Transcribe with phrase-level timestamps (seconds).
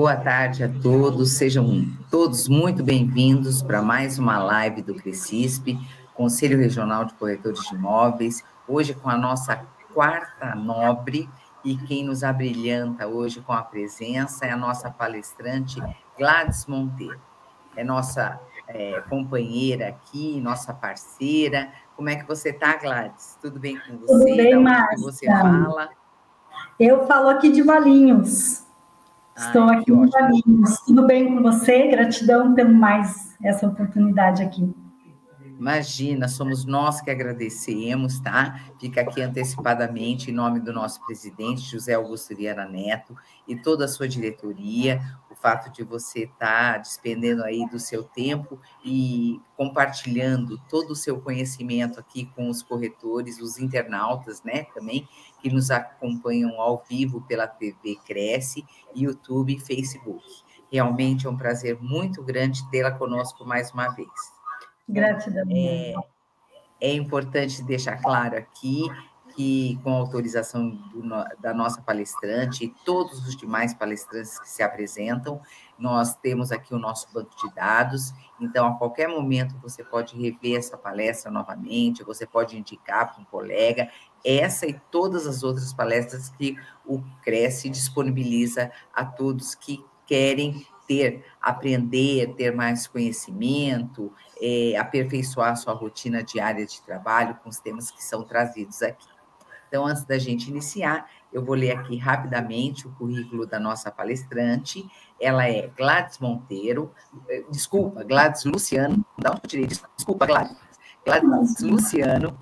[0.00, 5.78] Boa tarde a todos, sejam todos muito bem-vindos para mais uma live do Crescisp,
[6.14, 9.62] Conselho Regional de Corretores de Imóveis, hoje com a nossa
[9.92, 11.28] quarta nobre,
[11.62, 15.78] e quem nos abrilhanta hoje com a presença é a nossa palestrante
[16.16, 17.20] Gladys Monteiro.
[17.76, 21.70] É nossa é, companheira aqui, nossa parceira.
[21.94, 23.36] Como é que você está, Gladys?
[23.42, 24.14] Tudo bem com você?
[24.14, 24.96] Tudo bem, Márcia.
[24.96, 25.90] você fala?
[26.78, 28.69] Eu falo aqui de Valinhos.
[29.40, 30.80] Estou Ai, aqui em Valinhos.
[30.86, 31.88] Tudo bem com você?
[31.88, 34.70] Gratidão por mais essa oportunidade aqui.
[35.58, 38.60] Imagina, somos nós que agradecemos, tá?
[38.80, 43.14] Fica aqui antecipadamente em nome do nosso presidente, José Augusto Vieira Neto,
[43.46, 48.02] e toda a sua diretoria, o fato de você estar tá despendendo aí do seu
[48.02, 55.06] tempo e compartilhando todo o seu conhecimento aqui com os corretores, os internautas, né, também,
[55.42, 60.24] que nos acompanham ao vivo pela TV Cresce, YouTube e Facebook.
[60.70, 64.08] Realmente é um prazer muito grande tê-la conosco mais uma vez.
[64.88, 65.44] Gratidão.
[65.50, 65.94] É,
[66.80, 68.88] é importante deixar claro aqui
[69.40, 71.02] que, com autorização do,
[71.40, 75.40] da nossa palestrante e todos os demais palestrantes que se apresentam,
[75.78, 80.58] nós temos aqui o nosso banco de dados, então a qualquer momento você pode rever
[80.58, 83.88] essa palestra novamente, você pode indicar para um colega,
[84.22, 91.24] essa e todas as outras palestras que o Cresce disponibiliza a todos que querem ter,
[91.40, 98.04] aprender, ter mais conhecimento, é, aperfeiçoar sua rotina diária de trabalho com os temas que
[98.04, 99.08] são trazidos aqui.
[99.70, 104.84] Então, antes da gente iniciar, eu vou ler aqui rapidamente o currículo da nossa palestrante.
[105.20, 106.92] Ela é Gladys Monteiro,
[107.28, 109.66] eh, desculpa, Gladys Luciano, onde eu tirei?
[109.96, 110.56] Desculpa, Gladys.
[111.06, 112.36] Gladys Luciano,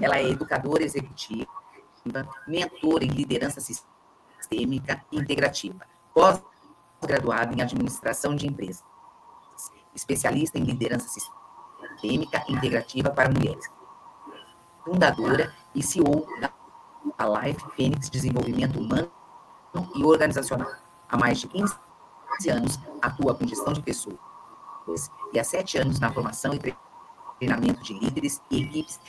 [0.00, 1.46] ela é educadora executiva,
[2.48, 6.42] mentora em liderança sistêmica e integrativa, pós
[7.00, 8.84] graduado em administração de empresas,
[9.94, 13.70] especialista em liderança sistêmica integrativa para mulheres,
[14.84, 19.10] fundadora e CEO da Life Fênix Desenvolvimento Humano
[19.94, 20.70] e Organizacional.
[21.08, 21.74] Há mais de 15
[22.50, 24.18] anos atua com gestão de pessoas
[25.32, 26.58] e há sete anos na formação e
[27.38, 29.00] treinamento de líderes e equipes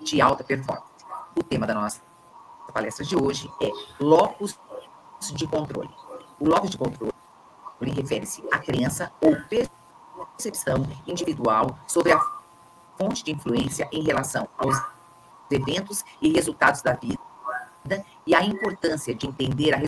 [0.00, 0.90] de alta performance.
[1.36, 2.00] O tema da nossa
[2.72, 3.70] palestra de hoje é
[4.00, 4.58] locus
[5.34, 5.90] de controle.
[6.38, 7.12] O locus de controle
[7.80, 9.36] refere-se à crença ou
[10.36, 12.20] percepção individual sobre a
[12.98, 14.76] fonte de influência em relação aos
[15.50, 17.18] eventos e resultados da vida
[18.26, 19.78] e a importância de entender a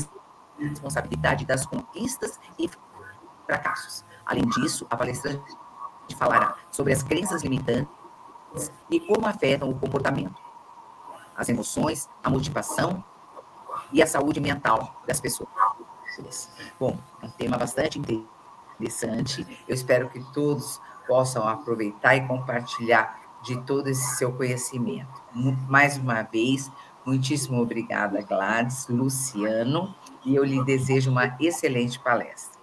[0.58, 2.70] responsabilidade das conquistas e
[3.46, 4.04] fracassos.
[4.24, 5.56] Além disso, a palestrante
[6.16, 7.88] falará sobre as crenças limitantes
[8.90, 10.40] e como afetam o comportamento,
[11.36, 13.04] as emoções, a motivação
[13.92, 15.48] e a saúde mental das pessoas.
[16.78, 19.46] Bom, é um tema bastante interessante.
[19.68, 25.22] Eu espero que todos possam aproveitar e compartilhar de todo esse seu conhecimento.
[25.68, 26.70] Mais uma vez,
[27.04, 29.94] muitíssimo obrigada, Gladys, Luciano,
[30.24, 32.60] e eu lhe desejo uma excelente palestra.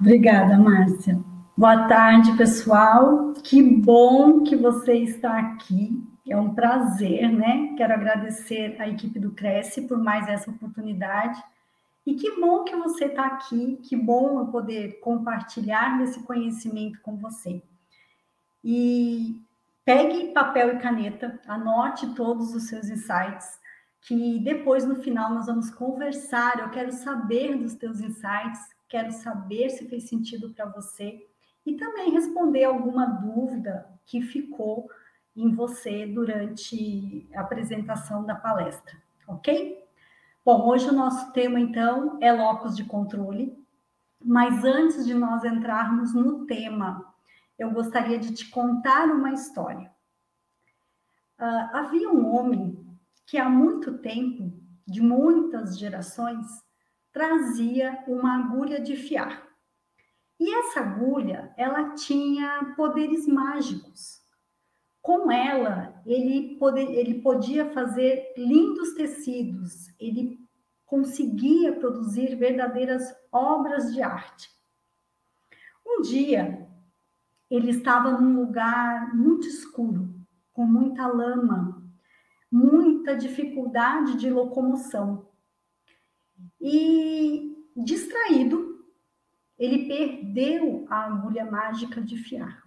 [0.00, 1.20] Obrigada, Márcia.
[1.56, 3.34] Boa tarde, pessoal.
[3.42, 6.02] Que bom que você está aqui.
[6.28, 7.74] É um prazer, né?
[7.76, 11.42] Quero agradecer à equipe do Cresce por mais essa oportunidade
[12.04, 17.16] e que bom que você está aqui, que bom eu poder compartilhar desse conhecimento com
[17.16, 17.62] você.
[18.64, 19.40] E
[19.84, 23.60] pegue papel e caneta, anote todos os seus insights,
[24.02, 26.58] que depois no final nós vamos conversar.
[26.58, 31.26] Eu quero saber dos teus insights, quero saber se fez sentido para você
[31.64, 34.88] e também responder alguma dúvida que ficou
[35.34, 38.94] em você durante a apresentação da palestra,
[39.26, 39.82] ok?
[40.44, 43.56] Bom, hoje o nosso tema, então, é locus de controle,
[44.22, 47.11] mas antes de nós entrarmos no tema,
[47.62, 49.90] eu gostaria de te contar uma história.
[51.38, 52.84] Uh, havia um homem
[53.26, 54.52] que há muito tempo,
[54.86, 56.46] de muitas gerações,
[57.12, 59.46] trazia uma agulha de fiar.
[60.40, 64.20] E essa agulha, ela tinha poderes mágicos.
[65.00, 70.38] Com ela, ele, poder, ele podia fazer lindos tecidos, ele
[70.84, 74.50] conseguia produzir verdadeiras obras de arte.
[75.86, 76.61] Um dia,
[77.54, 80.08] ele estava num lugar muito escuro,
[80.54, 81.86] com muita lama,
[82.50, 85.28] muita dificuldade de locomoção.
[86.58, 88.82] E, distraído,
[89.58, 92.62] ele perdeu a agulha mágica de fiar.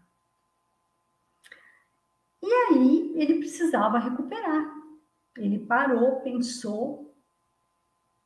[2.43, 4.71] E aí ele precisava recuperar.
[5.35, 7.11] Ele parou, pensou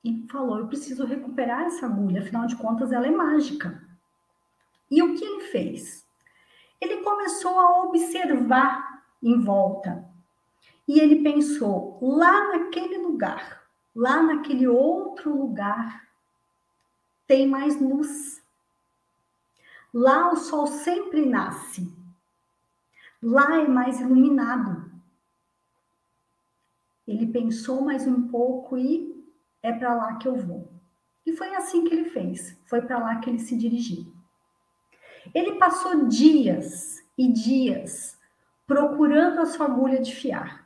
[0.04, 3.82] e falou: Eu preciso recuperar essa agulha, afinal de contas, ela é mágica.
[4.92, 6.09] E o que ele fez?
[6.80, 10.08] Ele começou a observar em volta.
[10.88, 13.64] E ele pensou: lá naquele lugar,
[13.96, 16.08] lá naquele outro lugar,
[17.28, 18.42] tem mais luz.
[19.94, 21.96] Lá o sol sempre nasce.
[23.22, 24.90] Lá é mais iluminado.
[27.08, 29.26] Ele pensou mais um pouco e
[29.62, 30.72] é para lá que eu vou.
[31.26, 32.58] E foi assim que ele fez.
[32.66, 34.12] Foi para lá que ele se dirigiu.
[35.34, 38.18] Ele passou dias e dias
[38.66, 40.66] procurando a sua agulha de fiar.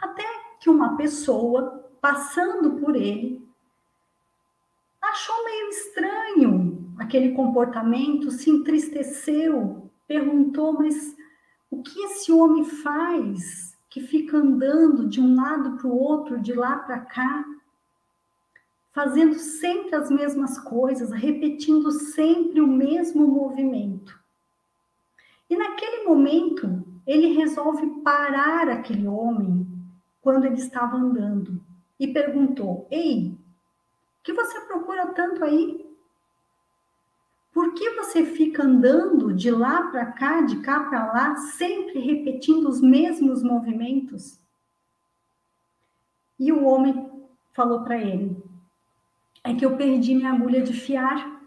[0.00, 0.24] Até
[0.60, 3.46] que uma pessoa, passando por ele,
[5.00, 11.16] achou meio estranho aquele comportamento, se entristeceu, perguntou: Mas
[11.70, 16.52] o que esse homem faz que fica andando de um lado para o outro, de
[16.52, 17.44] lá para cá?
[18.92, 24.20] Fazendo sempre as mesmas coisas, repetindo sempre o mesmo movimento.
[25.48, 29.66] E naquele momento, ele resolve parar aquele homem
[30.20, 31.62] quando ele estava andando
[31.98, 33.36] e perguntou: Ei,
[34.22, 35.90] que você procura tanto aí?
[37.52, 42.66] Por que você fica andando de lá para cá, de cá para lá, sempre repetindo
[42.68, 44.40] os mesmos movimentos?
[46.38, 47.10] E o homem
[47.52, 48.42] falou para ele:
[49.44, 51.42] é que eu perdi minha agulha de fiar.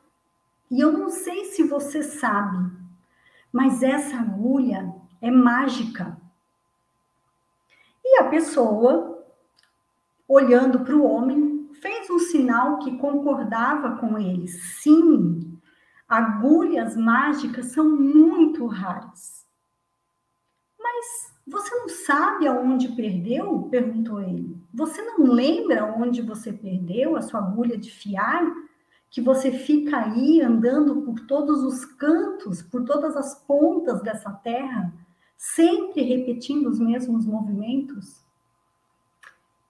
[0.69, 2.71] E eu não sei se você sabe,
[3.51, 6.19] mas essa agulha é mágica.
[8.03, 9.25] E a pessoa,
[10.27, 14.47] olhando para o homem, fez um sinal que concordava com ele.
[14.47, 15.59] Sim,
[16.07, 19.45] agulhas mágicas são muito raras.
[20.79, 23.67] Mas você não sabe aonde perdeu?
[23.69, 24.57] perguntou ele.
[24.73, 28.43] Você não lembra onde você perdeu a sua agulha de fiar?
[29.11, 34.91] Que você fica aí andando por todos os cantos, por todas as pontas dessa terra,
[35.37, 38.25] sempre repetindo os mesmos movimentos?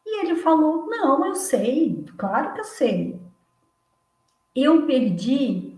[0.05, 3.19] E ele falou: Não, eu sei, claro que eu sei.
[4.55, 5.77] Eu perdi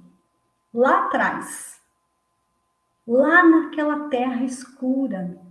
[0.71, 1.81] lá atrás,
[3.07, 5.41] lá naquela terra escura,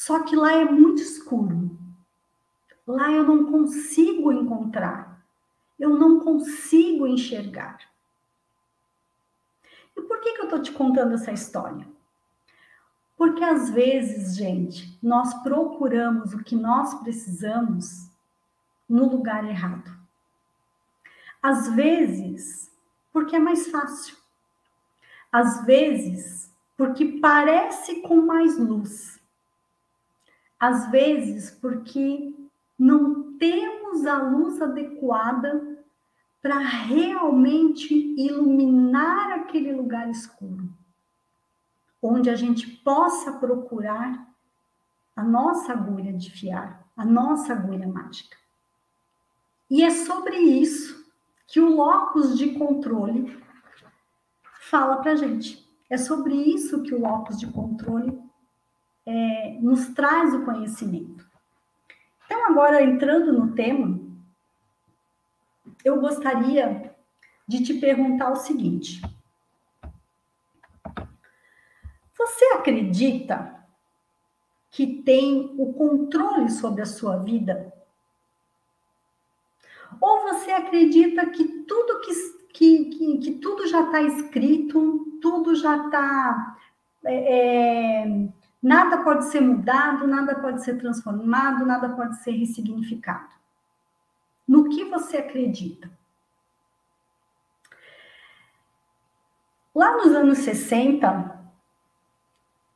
[0.00, 1.78] só que lá é muito escuro.
[2.86, 5.22] Lá eu não consigo encontrar.
[5.78, 7.78] Eu não consigo enxergar.
[9.94, 11.86] E por que, que eu estou te contando essa história?
[13.14, 18.10] Porque às vezes, gente, nós procuramos o que nós precisamos
[18.88, 19.94] no lugar errado.
[21.42, 22.74] Às vezes,
[23.12, 24.16] porque é mais fácil.
[25.30, 29.19] Às vezes, porque parece com mais luz
[30.60, 32.34] às vezes porque
[32.78, 35.78] não temos a luz adequada
[36.42, 40.68] para realmente iluminar aquele lugar escuro,
[42.02, 44.28] onde a gente possa procurar
[45.16, 48.36] a nossa agulha de fiar, a nossa agulha mágica.
[49.70, 51.04] E é sobre isso
[51.46, 53.38] que o locus de controle
[54.62, 55.68] fala para gente.
[55.88, 58.29] É sobre isso que o locus de controle
[59.10, 61.28] é, nos traz o conhecimento.
[62.24, 63.98] Então, agora entrando no tema,
[65.84, 66.94] eu gostaria
[67.46, 69.02] de te perguntar o seguinte:
[72.16, 73.58] Você acredita
[74.70, 77.72] que tem o controle sobre a sua vida?
[80.00, 82.14] Ou você acredita que tudo que,
[82.52, 86.56] que, que, que tudo já está escrito, tudo já está
[87.04, 88.28] é, é
[88.62, 93.30] Nada pode ser mudado, nada pode ser transformado, nada pode ser ressignificado.
[94.46, 95.90] No que você acredita?
[99.74, 101.40] Lá nos anos 60,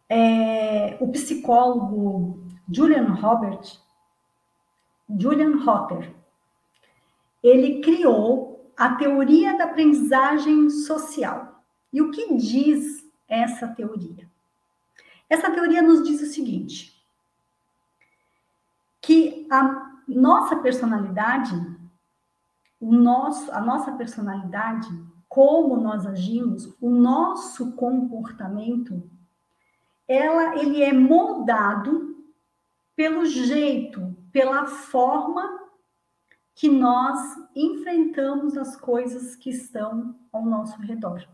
[0.08, 3.78] é, o psicólogo Julian Robert,
[5.08, 6.14] Julian Rotter,
[7.42, 11.62] ele criou a teoria da aprendizagem social.
[11.92, 14.30] E o que diz essa teoria?
[15.28, 16.94] Essa teoria nos diz o seguinte:
[19.00, 21.54] que a nossa personalidade,
[22.80, 24.88] o nosso, a nossa personalidade,
[25.28, 29.02] como nós agimos, o nosso comportamento,
[30.06, 32.24] ela, ele é moldado
[32.94, 35.62] pelo jeito, pela forma
[36.54, 41.26] que nós enfrentamos as coisas que estão ao nosso redor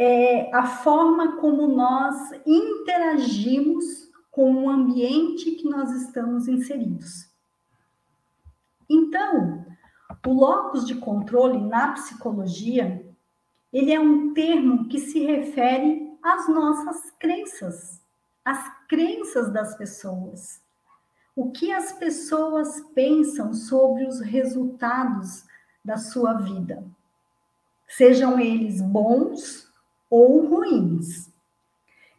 [0.00, 7.28] é a forma como nós interagimos com o ambiente que nós estamos inseridos.
[8.88, 9.66] Então,
[10.24, 13.04] o locus de controle na psicologia,
[13.72, 18.00] ele é um termo que se refere às nossas crenças,
[18.44, 20.62] às crenças das pessoas.
[21.34, 25.44] O que as pessoas pensam sobre os resultados
[25.84, 26.84] da sua vida,
[27.88, 29.67] sejam eles bons
[30.10, 31.32] ou ruins.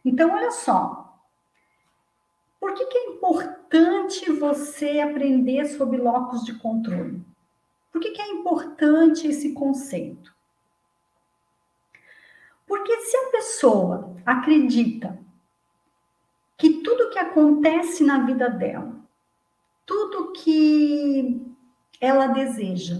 [0.04, 1.18] Então, olha só,
[2.58, 7.24] por que, que é importante você aprender sobre locus de controle?
[7.90, 10.34] Por que, que é importante esse conceito?
[12.66, 15.18] Porque se a pessoa acredita
[16.56, 18.94] que tudo que acontece na vida dela,
[19.84, 21.44] tudo que
[22.00, 22.98] ela deseja,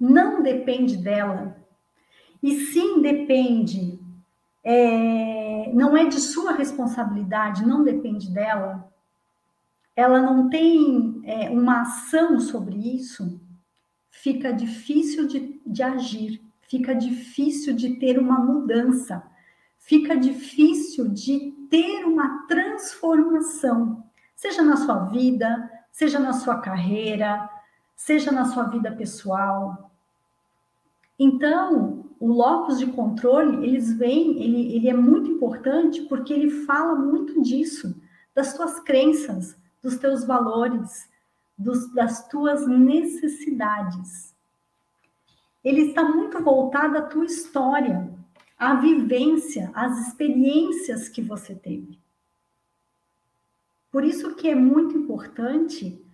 [0.00, 1.56] não depende dela,
[2.42, 3.98] e sim depende,
[4.62, 8.92] é, não é de sua responsabilidade, não depende dela,
[9.96, 13.40] ela não tem é, uma ação sobre isso,
[14.10, 19.22] fica difícil de, de agir, fica difícil de ter uma mudança,
[19.78, 24.04] fica difícil de ter uma transformação,
[24.36, 27.48] seja na sua vida, seja na sua carreira,
[27.96, 29.90] seja na sua vida pessoal.
[31.18, 36.94] Então, o locus de controle, eles vêm, ele, ele é muito importante porque ele fala
[36.94, 37.94] muito disso,
[38.34, 41.08] das tuas crenças, dos teus valores,
[41.56, 44.34] dos, das tuas necessidades.
[45.62, 48.12] Ele está muito voltado à tua história,
[48.58, 51.98] à vivência, às experiências que você teve.
[53.90, 56.04] Por isso que é muito importante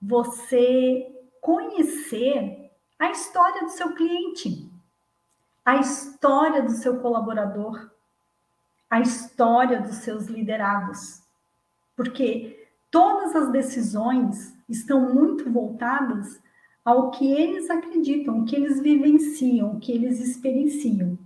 [0.00, 1.06] você
[1.40, 4.70] conhecer a história do seu cliente,
[5.66, 7.90] a história do seu colaborador,
[8.88, 11.24] a história dos seus liderados.
[11.96, 16.40] Porque todas as decisões estão muito voltadas
[16.84, 21.18] ao que eles acreditam, o que eles vivenciam, o que eles experienciam.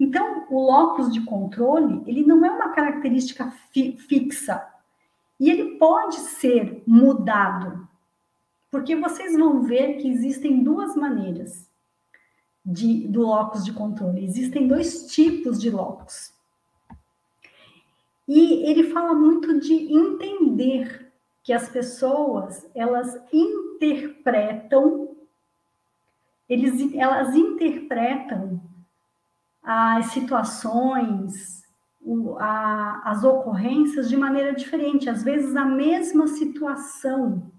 [0.00, 4.66] Então, o locus de controle, ele não é uma característica fi fixa.
[5.38, 7.86] E ele pode ser mudado.
[8.70, 11.63] Porque vocês vão ver que existem duas maneiras
[12.64, 14.24] de, do locus de controle.
[14.24, 16.32] Existem dois tipos de locus.
[18.26, 25.14] E ele fala muito de entender que as pessoas elas interpretam,
[26.48, 28.62] eles, elas interpretam
[29.62, 31.62] as situações,
[32.00, 35.10] o, a, as ocorrências de maneira diferente.
[35.10, 37.52] Às vezes a mesma situação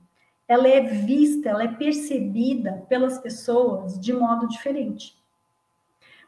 [0.48, 5.18] ela é vista, ela é percebida pelas pessoas de modo diferente.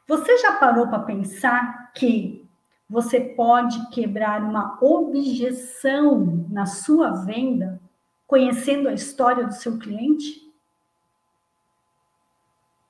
[0.07, 2.47] Você já parou para pensar que
[2.89, 7.81] você pode quebrar uma objeção na sua venda
[8.25, 10.47] conhecendo a história do seu cliente?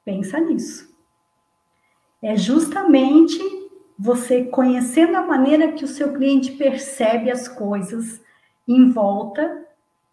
[0.05, 0.95] Pensa nisso.
[2.21, 3.39] É justamente
[3.97, 8.21] você conhecendo a maneira que o seu cliente percebe as coisas
[8.67, 9.66] em volta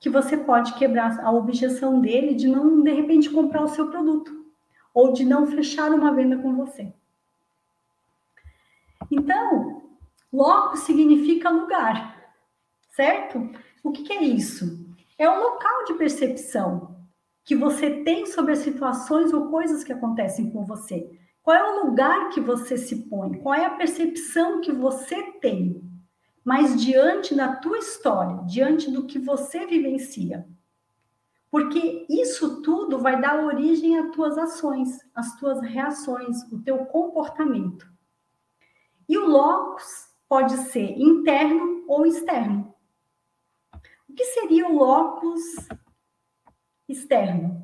[0.04, 4.30] que você pode quebrar a objeção dele de não de repente comprar o seu produto
[4.92, 6.92] ou de não fechar uma venda com você.
[9.10, 9.82] Então,
[10.30, 12.22] loco significa lugar,
[12.90, 13.50] certo?
[13.82, 14.86] O que, que é isso?
[15.18, 16.94] É o local de percepção
[17.42, 21.18] que você tem sobre as situações ou coisas que acontecem com você.
[21.42, 23.38] Qual é o lugar que você se põe?
[23.38, 25.82] Qual é a percepção que você tem?
[26.44, 30.46] Mas diante da tua história, diante do que você vivencia.
[31.50, 37.88] Porque isso tudo vai dar origem às tuas ações, às tuas reações, o teu comportamento.
[39.08, 42.74] E o locus pode ser interno ou externo.
[44.08, 45.42] O que seria o locus
[46.88, 47.62] externo?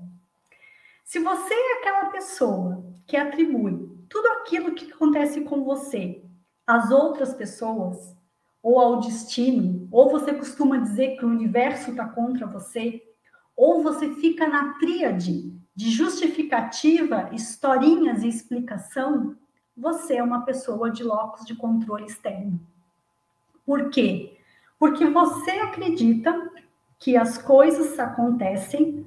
[1.05, 6.25] Se você é aquela pessoa que atribui tudo aquilo que acontece com você
[6.67, 8.17] às outras pessoas,
[8.62, 13.02] ou ao destino, ou você costuma dizer que o universo está contra você,
[13.57, 19.37] ou você fica na tríade de justificativa, historinhas e explicação,
[19.76, 22.61] você é uma pessoa de locus de controle externo.
[23.64, 24.38] Por quê?
[24.79, 26.50] Porque você acredita
[26.99, 29.07] que as coisas acontecem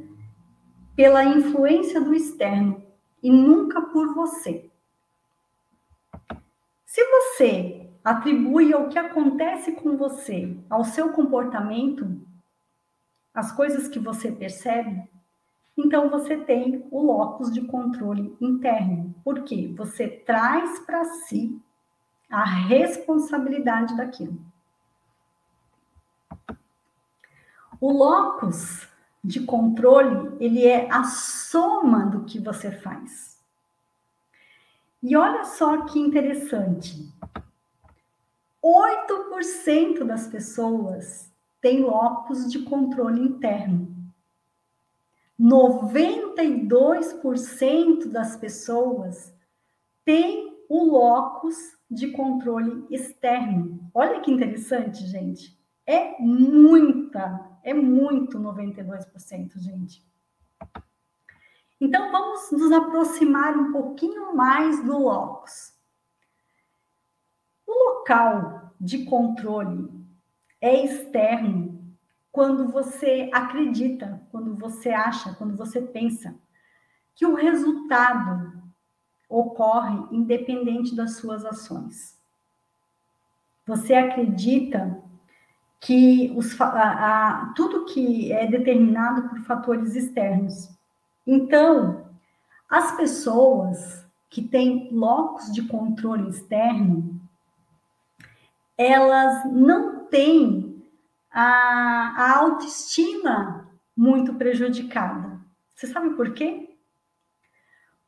[0.96, 2.84] pela influência do externo
[3.22, 4.70] e nunca por você.
[6.86, 12.22] Se você atribui o que acontece com você ao seu comportamento,
[13.34, 15.10] as coisas que você percebe,
[15.78, 21.60] então você tem o locus de controle interno, porque você traz para si
[22.30, 24.40] a responsabilidade daquilo.
[27.80, 28.88] O locus
[29.24, 33.40] de controle, ele é a soma do que você faz.
[35.02, 37.12] E olha só que interessante.
[38.64, 41.30] 8% das pessoas
[41.62, 43.94] têm locus de controle interno.
[45.40, 49.34] 92% das pessoas
[50.06, 51.58] têm o locus
[51.92, 53.92] de controle externo.
[53.94, 55.62] Olha que interessante, gente.
[55.86, 60.02] É muita, é muito 92%, gente.
[61.82, 65.73] Então, vamos nos aproximar um pouquinho mais do locus.
[67.74, 69.90] O local de controle
[70.62, 71.82] é externo
[72.32, 76.36] quando você acredita, quando você acha, quando você pensa
[77.16, 78.62] que o resultado
[79.28, 82.20] ocorre independente das suas ações.
[83.66, 85.02] Você acredita
[85.80, 90.70] que os, a, a, tudo que é determinado por fatores externos.
[91.26, 92.06] Então,
[92.70, 97.13] as pessoas que têm locos de controle externo,
[98.78, 100.84] elas não têm
[101.32, 105.40] a, a autoestima muito prejudicada.
[105.76, 106.78] Você sabe por quê?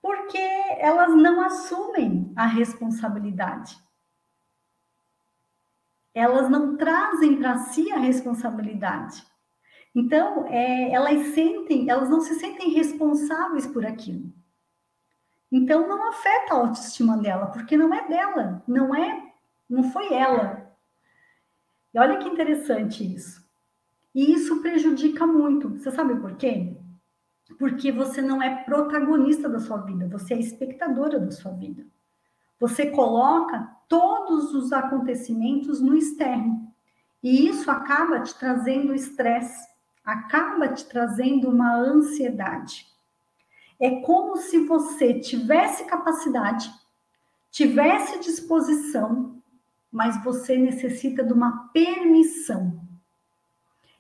[0.02, 0.38] Porque
[0.80, 3.84] elas não assumem a responsabilidade
[6.16, 9.22] elas não trazem para si a responsabilidade.
[9.94, 14.34] Então, é, elas sentem, elas não se sentem responsáveis por aquilo.
[15.52, 19.25] Então, não afeta a autoestima dela, porque não é dela, não é,
[19.70, 20.72] não foi ela.
[21.94, 23.46] E olha que interessante isso.
[24.14, 25.70] E isso prejudica muito.
[25.70, 26.76] Você sabe por quê?
[27.60, 31.86] Porque você não é protagonista da sua vida, você é espectadora da sua vida.
[32.60, 36.74] Você coloca todos os acontecimentos no externo.
[37.22, 39.68] E isso acaba te trazendo estresse,
[40.04, 42.88] acaba te trazendo uma ansiedade.
[43.80, 46.72] É como se você tivesse capacidade,
[47.52, 49.35] tivesse disposição,
[49.96, 52.82] mas você necessita de uma permissão.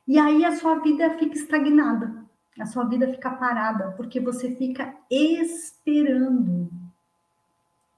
[0.05, 2.25] E aí a sua vida fica estagnada,
[2.59, 6.69] a sua vida fica parada, porque você fica esperando.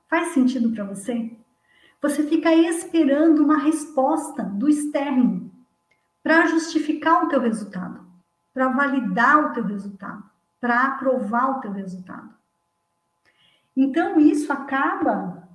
[0.07, 1.35] Faz sentido para você?
[1.99, 5.51] Você fica esperando uma resposta do externo
[6.21, 8.05] para justificar o teu resultado,
[8.53, 10.23] para validar o teu resultado,
[10.61, 12.29] para aprovar o teu resultado.
[13.75, 15.46] Então isso acaba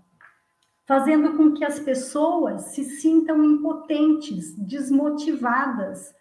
[0.84, 6.14] fazendo com que as pessoas se sintam impotentes, desmotivadas.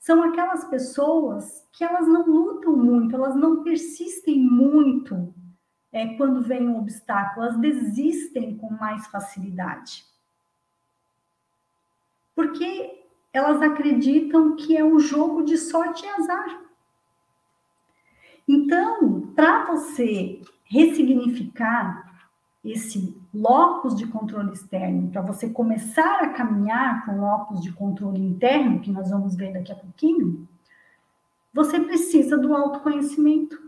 [0.00, 5.34] São aquelas pessoas que elas não lutam muito, elas não persistem muito
[5.92, 10.04] é, quando vem um obstáculo, elas desistem com mais facilidade.
[12.34, 13.02] Porque
[13.32, 16.60] elas acreditam que é um jogo de sorte e azar.
[18.46, 22.28] Então, para você ressignificar
[22.64, 28.80] esse locus de controle externo, para você começar a caminhar com locus de controle interno,
[28.80, 30.48] que nós vamos ver daqui a pouquinho,
[31.52, 33.66] você precisa do autoconhecimento.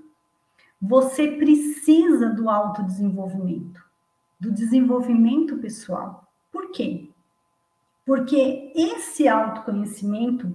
[0.80, 3.84] Você precisa do autodesenvolvimento,
[4.38, 6.30] do desenvolvimento pessoal.
[6.52, 7.10] Por quê?
[8.06, 10.54] Porque esse autoconhecimento,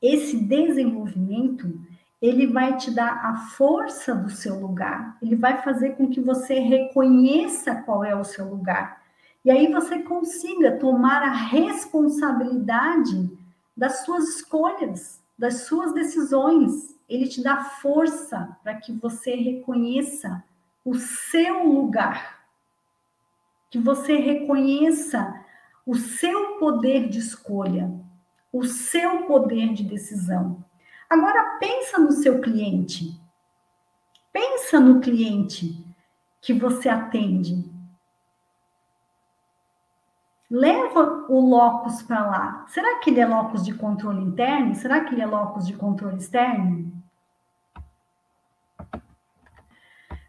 [0.00, 1.80] esse desenvolvimento,
[2.22, 6.54] ele vai te dar a força do seu lugar, ele vai fazer com que você
[6.60, 9.02] reconheça qual é o seu lugar.
[9.44, 13.28] E aí você consiga tomar a responsabilidade
[13.76, 20.44] das suas escolhas, das suas decisões, ele te dá força para que você reconheça
[20.84, 22.46] o seu lugar,
[23.68, 25.44] que você reconheça
[25.84, 27.92] o seu poder de escolha,
[28.52, 30.64] o seu poder de decisão.
[31.12, 33.20] Agora pensa no seu cliente.
[34.32, 35.76] Pensa no cliente
[36.40, 37.70] que você atende.
[40.50, 42.64] Leva o locus para lá.
[42.66, 44.74] Será que ele é locus de controle interno?
[44.74, 46.90] Será que ele é locus de controle externo?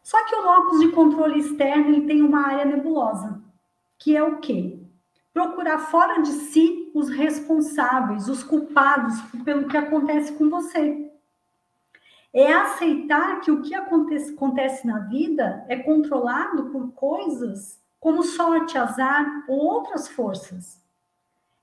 [0.04, 3.42] Só que o locus de controle externo ele tem uma área nebulosa,
[3.98, 4.83] que é o quê?
[5.34, 11.12] Procurar fora de si os responsáveis, os culpados pelo que acontece com você.
[12.32, 18.78] É aceitar que o que acontece, acontece na vida é controlado por coisas como sorte,
[18.78, 20.82] azar ou outras forças.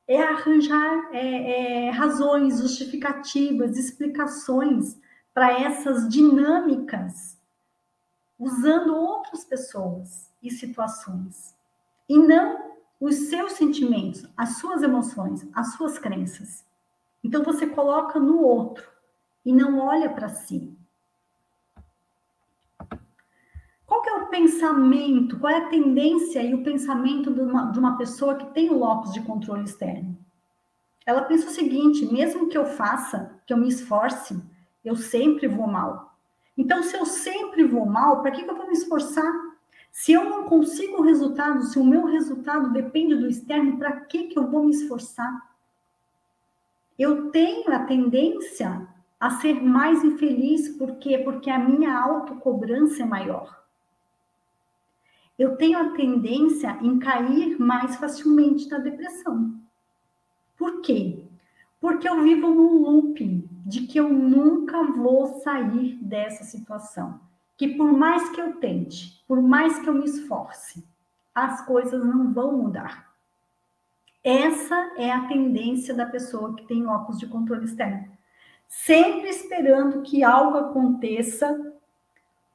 [0.08, 4.98] É arranjar é, é, razões, justificativas, explicações
[5.32, 7.38] para essas dinâmicas
[8.40, 11.54] usando outras pessoas e situações,
[12.08, 12.69] e não
[13.00, 16.64] os seus sentimentos, as suas emoções, as suas crenças.
[17.24, 18.86] Então você coloca no outro
[19.44, 20.76] e não olha para si.
[23.86, 27.96] Qual é o pensamento, qual é a tendência e o pensamento de uma, de uma
[27.96, 30.16] pessoa que tem o locus de controle externo?
[31.04, 34.40] Ela pensa o seguinte: mesmo que eu faça, que eu me esforce,
[34.84, 36.14] eu sempre vou mal.
[36.56, 39.32] Então, se eu sempre vou mal, para que, que eu vou me esforçar?
[39.90, 44.28] Se eu não consigo o resultado, se o meu resultado depende do externo, para que,
[44.28, 45.50] que eu vou me esforçar?
[46.98, 48.86] Eu tenho a tendência
[49.18, 51.18] a ser mais infeliz, por quê?
[51.18, 53.60] Porque a minha autocobrança é maior.
[55.38, 59.58] Eu tenho a tendência em cair mais facilmente na depressão.
[60.56, 61.24] Por quê?
[61.80, 67.18] Porque eu vivo num looping de que eu nunca vou sair dessa situação.
[67.60, 70.82] Que por mais que eu tente, por mais que eu me esforce,
[71.34, 73.12] as coisas não vão mudar.
[74.24, 78.10] Essa é a tendência da pessoa que tem óculos de controle externo.
[78.66, 81.74] Sempre esperando que algo aconteça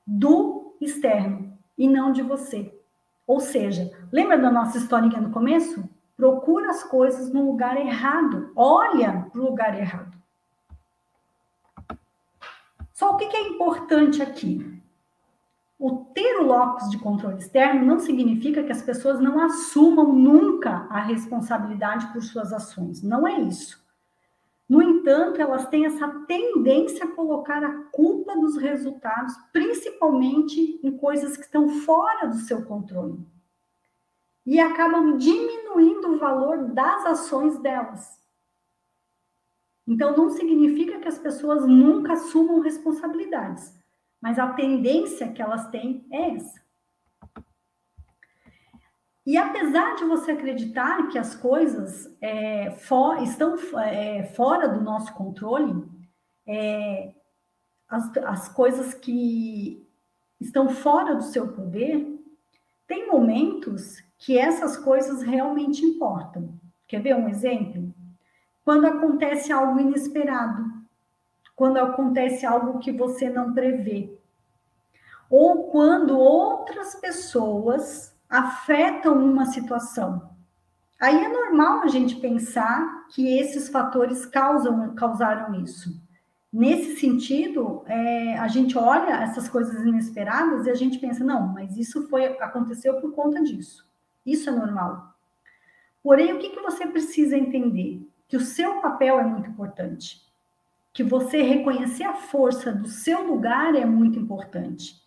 [0.07, 2.75] do externo e não de você.
[3.27, 5.87] Ou seja, lembra da nossa história no começo?
[6.17, 10.17] procura as coisas no lugar errado, olha para o lugar errado.
[12.91, 14.74] Só o que, é importante aqui?
[15.77, 20.87] O ter o locus de controle externo não significa que as pessoas não assumam nunca
[20.89, 23.03] a responsabilidade por suas ações.
[23.03, 23.83] Não é isso.
[24.67, 31.37] No entanto, elas têm essa tendência a colocar a culpa dos resultados, principalmente em coisas
[31.37, 33.19] que estão fora do seu controle
[34.45, 38.19] e acabam diminuindo o valor das ações delas.
[39.87, 43.74] Então, não significa que as pessoas nunca assumam responsabilidades,
[44.25, 46.59] mas a tendência que elas têm é essa.
[49.23, 55.13] E apesar de você acreditar que as coisas é, for, estão é, fora do nosso
[55.13, 55.87] controle,
[56.43, 57.13] é,
[57.87, 59.87] as, as coisas que
[60.41, 62.19] estão fora do seu poder,
[62.87, 66.59] tem momentos que essas coisas realmente importam.
[66.87, 67.93] Quer ver um exemplo?
[68.63, 70.74] Quando acontece algo inesperado,
[71.55, 74.13] quando acontece algo que você não prevê,
[75.29, 80.29] ou quando outras pessoas afetam uma situação.
[80.99, 86.01] Aí é normal a gente pensar que esses fatores causam, causaram isso.
[86.51, 91.75] Nesse sentido, é, a gente olha essas coisas inesperadas e a gente pensa, não, mas
[91.75, 93.85] isso foi aconteceu por conta disso.
[94.25, 95.13] Isso é normal.
[96.01, 98.07] Porém, o que, que você precisa entender?
[98.27, 100.21] Que o seu papel é muito importante.
[100.95, 104.99] Que você reconhecer a força do seu lugar é muito importante.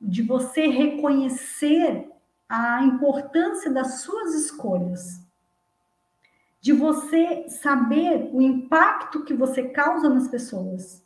[0.00, 2.08] De você reconhecer
[2.48, 5.20] a importância das suas escolhas.
[6.62, 11.04] De você saber o impacto que você causa nas pessoas.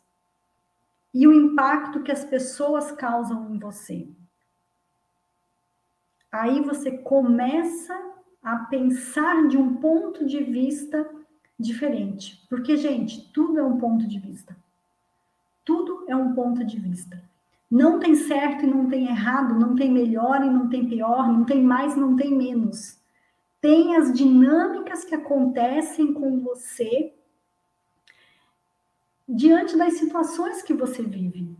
[1.13, 4.07] E o impacto que as pessoas causam em você
[6.35, 7.93] aí você começa
[8.43, 11.09] a pensar de um ponto de vista
[11.59, 12.45] diferente.
[12.49, 14.55] Porque, gente, tudo é um ponto de vista.
[15.63, 17.21] Tudo é um ponto de vista.
[17.69, 21.43] Não tem certo e não tem errado, não tem melhor e não tem pior, não
[21.43, 22.99] tem mais, não tem menos.
[23.59, 27.13] Tem as dinâmicas que acontecem com você
[29.27, 31.55] diante das situações que você vive.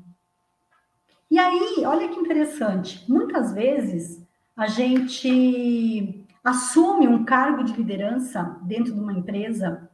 [1.30, 4.24] E aí, olha que interessante, muitas vezes
[4.56, 9.90] a gente assume um cargo de liderança dentro de uma empresa,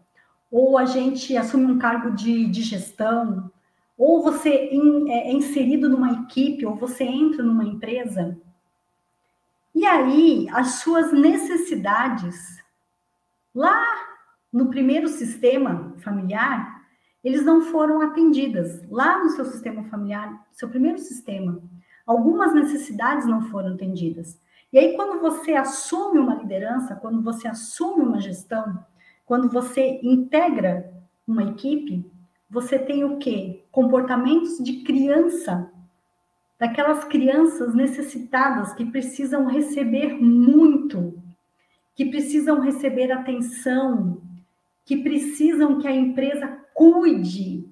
[0.51, 3.49] ou a gente assume um cargo de, de gestão,
[3.97, 8.37] ou você in, é, é inserido numa equipe, ou você entra numa empresa,
[9.73, 12.61] e aí as suas necessidades,
[13.55, 13.81] lá
[14.51, 16.81] no primeiro sistema familiar,
[17.23, 18.81] eles não foram atendidas.
[18.89, 21.61] Lá no seu sistema familiar, seu primeiro sistema,
[22.05, 24.37] algumas necessidades não foram atendidas.
[24.71, 28.85] E aí, quando você assume uma liderança, quando você assume uma gestão,
[29.25, 30.91] quando você integra
[31.27, 32.09] uma equipe,
[32.49, 33.65] você tem o quê?
[33.71, 35.71] Comportamentos de criança,
[36.59, 41.21] daquelas crianças necessitadas que precisam receber muito,
[41.95, 44.21] que precisam receber atenção,
[44.85, 47.67] que precisam que a empresa cuide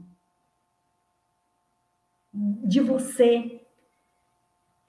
[2.34, 3.59] de você,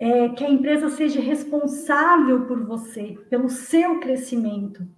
[0.00, 4.88] é, que a empresa seja responsável por você, pelo seu crescimento.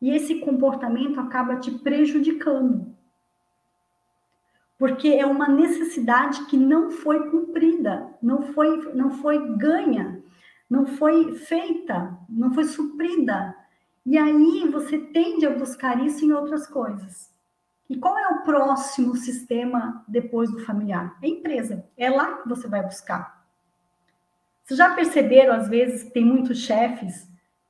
[0.00, 2.94] E esse comportamento acaba te prejudicando.
[4.78, 10.22] Porque é uma necessidade que não foi cumprida, não foi, não foi ganha,
[10.70, 13.54] não foi feita, não foi suprida.
[14.06, 17.30] E aí você tende a buscar isso em outras coisas.
[17.90, 21.14] E qual é o próximo sistema depois do familiar?
[21.22, 21.86] É a empresa.
[21.94, 23.43] É lá que você vai buscar.
[24.64, 27.28] Vocês já perceberam, às vezes, que tem muitos chefes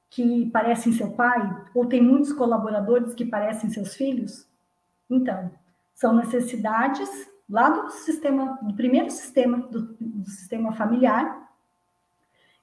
[0.08, 1.66] que parecem seu pai?
[1.74, 4.48] Ou tem muitos colaboradores que parecem seus filhos?
[5.10, 5.50] Então,
[5.92, 7.10] são necessidades
[7.50, 11.52] lá do sistema, do primeiro sistema, do, do sistema familiar,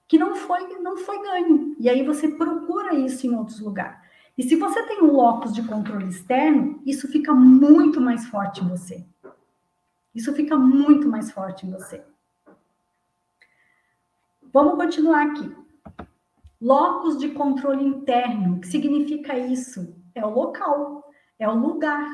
[0.08, 1.76] que não foi, não foi ganho.
[1.78, 4.00] E aí você procura isso em outros lugares.
[4.38, 8.67] E se você tem um locus de controle externo, isso fica muito mais forte em
[8.70, 9.06] você.
[10.15, 12.02] Isso fica muito mais forte em você.
[14.53, 15.55] Vamos continuar aqui.
[16.59, 19.95] Locus de controle interno, o que significa isso?
[20.13, 21.09] É o local,
[21.39, 22.05] é o lugar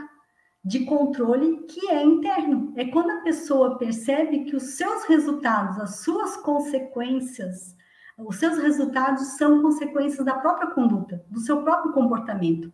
[0.63, 2.73] de controle que é interno.
[2.77, 7.75] É quando a pessoa percebe que os seus resultados, as suas consequências,
[8.19, 12.71] os seus resultados são consequências da própria conduta, do seu próprio comportamento.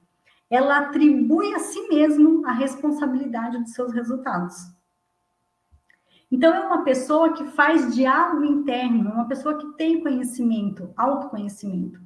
[0.50, 4.58] Ela atribui a si mesmo a responsabilidade dos seus resultados.
[6.34, 12.02] Então, é uma pessoa que faz diálogo interno, é uma pessoa que tem conhecimento, autoconhecimento.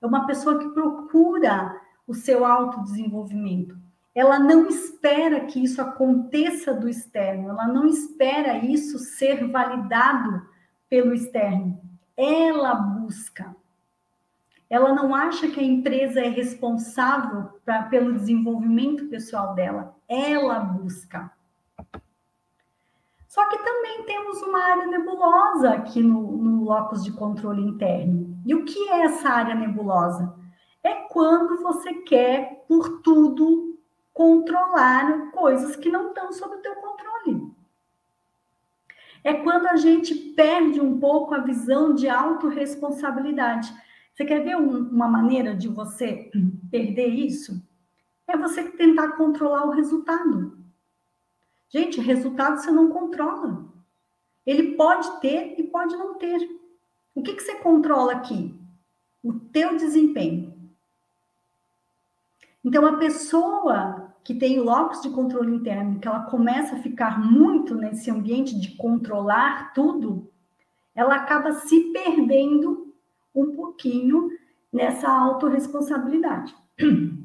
[0.00, 3.76] É uma pessoa que procura o seu autodesenvolvimento
[4.14, 10.46] ela não espera que isso aconteça do externo, ela não espera isso ser validado
[10.88, 11.80] pelo externo.
[12.16, 13.56] Ela busca.
[14.68, 19.96] Ela não acha que a empresa é responsável pra, pelo desenvolvimento pessoal dela.
[20.06, 21.30] Ela busca.
[23.32, 28.38] Só que também temos uma área nebulosa aqui no, no locus de controle interno.
[28.44, 30.34] E o que é essa área nebulosa?
[30.82, 33.80] É quando você quer, por tudo,
[34.12, 37.50] controlar coisas que não estão sob o teu controle.
[39.24, 43.72] É quando a gente perde um pouco a visão de autorresponsabilidade.
[44.12, 46.30] Você quer ver um, uma maneira de você
[46.70, 47.66] perder isso?
[48.28, 50.61] É você tentar controlar o resultado.
[51.72, 53.64] Gente, resultado você não controla.
[54.44, 56.38] Ele pode ter e pode não ter.
[57.14, 58.54] O que, que você controla aqui?
[59.22, 60.52] O teu desempenho.
[62.62, 67.18] Então, a pessoa que tem o locus de controle interno, que ela começa a ficar
[67.18, 70.30] muito nesse ambiente de controlar tudo,
[70.94, 72.94] ela acaba se perdendo
[73.34, 74.30] um pouquinho
[74.70, 76.54] nessa autorresponsabilidade.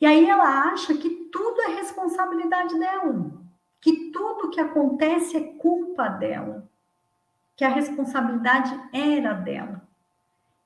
[0.00, 3.32] E aí ela acha que tudo é responsabilidade dela,
[3.80, 6.68] que tudo que acontece é culpa dela,
[7.54, 9.82] que a responsabilidade era dela.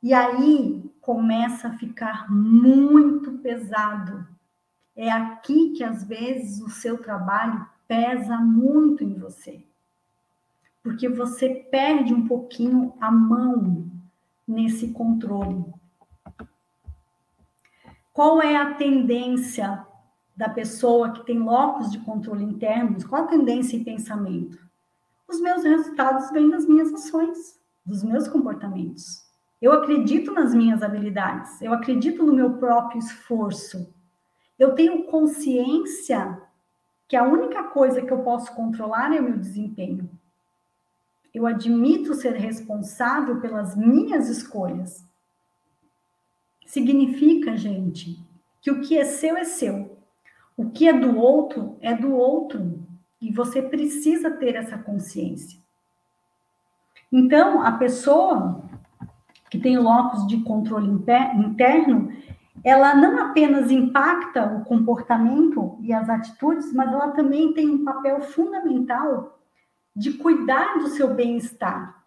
[0.02, 4.26] E aí começa a ficar muito pesado.
[4.96, 9.64] É aqui que às vezes o seu trabalho pesa muito em você.
[10.82, 13.90] Porque você perde um pouquinho a mão
[14.46, 15.64] nesse controle.
[18.12, 19.86] Qual é a tendência
[20.36, 23.04] da pessoa que tem locos de controle internos?
[23.04, 24.58] Qual a tendência e pensamento?
[25.28, 29.22] Os meus resultados vêm das minhas ações, dos meus comportamentos.
[29.62, 33.94] Eu acredito nas minhas habilidades, eu acredito no meu próprio esforço.
[34.58, 36.40] Eu tenho consciência
[37.06, 40.10] que a única coisa que eu posso controlar é o meu desempenho.
[41.32, 45.04] Eu admito ser responsável pelas minhas escolhas.
[46.70, 48.16] Significa, gente,
[48.62, 49.98] que o que é seu é seu.
[50.56, 52.86] O que é do outro é do outro.
[53.20, 55.58] E você precisa ter essa consciência.
[57.10, 58.62] Então, a pessoa
[59.50, 62.12] que tem locus de controle interno,
[62.62, 68.20] ela não apenas impacta o comportamento e as atitudes, mas ela também tem um papel
[68.20, 69.40] fundamental
[69.96, 72.00] de cuidar do seu bem-estar.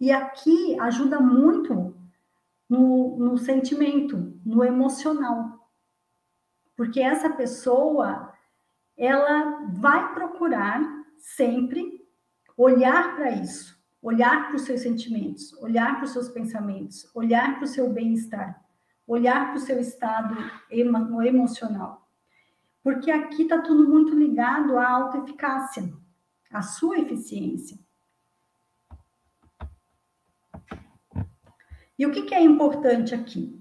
[0.00, 1.99] E aqui ajuda muito
[2.70, 5.68] no, no sentimento, no emocional.
[6.74, 8.32] Porque essa pessoa,
[8.96, 10.80] ela vai procurar
[11.18, 12.08] sempre
[12.56, 17.64] olhar para isso olhar para os seus sentimentos, olhar para os seus pensamentos, olhar para
[17.64, 18.62] o seu bem-estar,
[19.06, 20.36] olhar para o seu estado
[20.70, 22.08] emo emocional.
[22.82, 25.92] Porque aqui está tudo muito ligado à autoeficácia,
[26.50, 27.78] à sua eficiência.
[32.00, 33.60] E o que, que é importante aqui?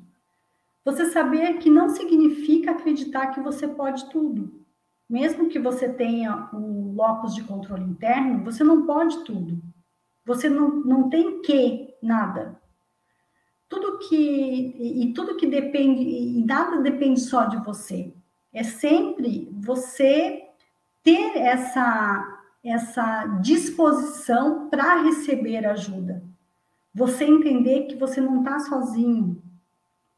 [0.86, 4.64] Você saber que não significa acreditar que você pode tudo.
[5.10, 9.62] Mesmo que você tenha o locus de controle interno, você não pode tudo.
[10.26, 12.58] Você não, não tem que nada.
[13.68, 18.14] Tudo que e tudo que depende e nada depende só de você.
[18.54, 20.48] É sempre você
[21.04, 26.29] ter essa essa disposição para receber ajuda.
[27.00, 29.42] Você entender que você não está sozinho,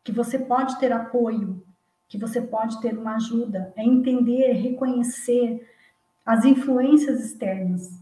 [0.04, 1.64] que você pode ter apoio,
[2.08, 5.64] que você pode ter uma ajuda, é entender, reconhecer
[6.26, 8.02] as influências externas.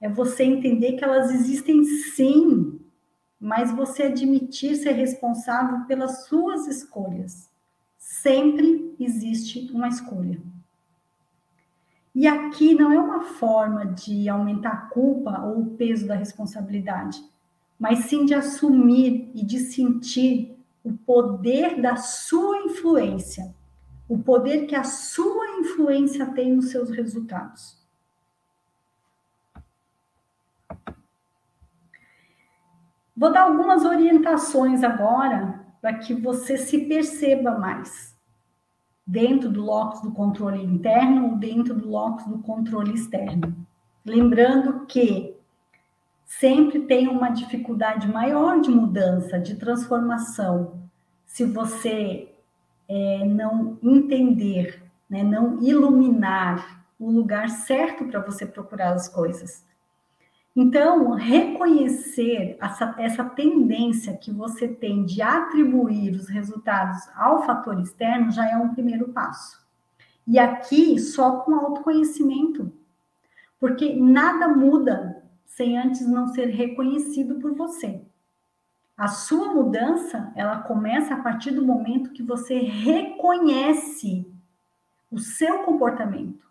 [0.00, 2.80] É você entender que elas existem sim,
[3.38, 7.48] mas você admitir ser responsável pelas suas escolhas.
[7.96, 10.42] Sempre existe uma escolha.
[12.12, 17.30] E aqui não é uma forma de aumentar a culpa ou o peso da responsabilidade,
[17.82, 23.52] mas sim de assumir e de sentir o poder da sua influência,
[24.08, 27.76] o poder que a sua influência tem nos seus resultados.
[33.16, 38.16] Vou dar algumas orientações agora para que você se perceba mais
[39.04, 43.56] dentro do locus do controle interno ou dentro do locus do controle externo.
[44.04, 45.31] Lembrando que
[46.38, 50.80] sempre tem uma dificuldade maior de mudança, de transformação,
[51.26, 52.32] se você
[52.88, 59.64] é, não entender, né, não iluminar o lugar certo para você procurar as coisas.
[60.54, 68.30] Então, reconhecer essa, essa tendência que você tem de atribuir os resultados ao fator externo
[68.30, 69.60] já é um primeiro passo.
[70.26, 72.70] E aqui só com autoconhecimento,
[73.58, 75.21] porque nada muda
[75.56, 78.00] sem antes não ser reconhecido por você.
[78.96, 84.26] A sua mudança, ela começa a partir do momento que você reconhece
[85.10, 86.42] o seu comportamento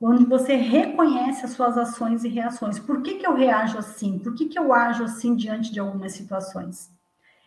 [0.00, 2.78] onde você reconhece as suas ações e reações.
[2.78, 4.18] Por que, que eu reajo assim?
[4.18, 6.90] Por que, que eu ajo assim diante de algumas situações?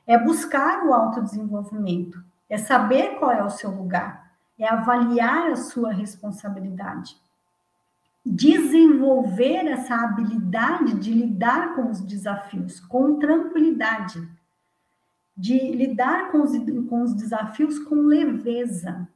[0.05, 5.93] É buscar o autodesenvolvimento, é saber qual é o seu lugar, é avaliar a sua
[5.93, 7.15] responsabilidade.
[8.25, 14.27] Desenvolver essa habilidade de lidar com os desafios com tranquilidade,
[15.35, 16.51] de lidar com os,
[16.87, 19.07] com os desafios com leveza,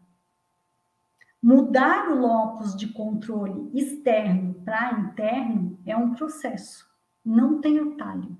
[1.47, 6.89] Mudar o locus de controle externo para interno é um processo,
[7.23, 8.35] não tem atalho.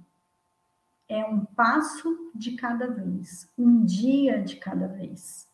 [1.07, 5.47] É um passo de cada vez, um dia de cada vez.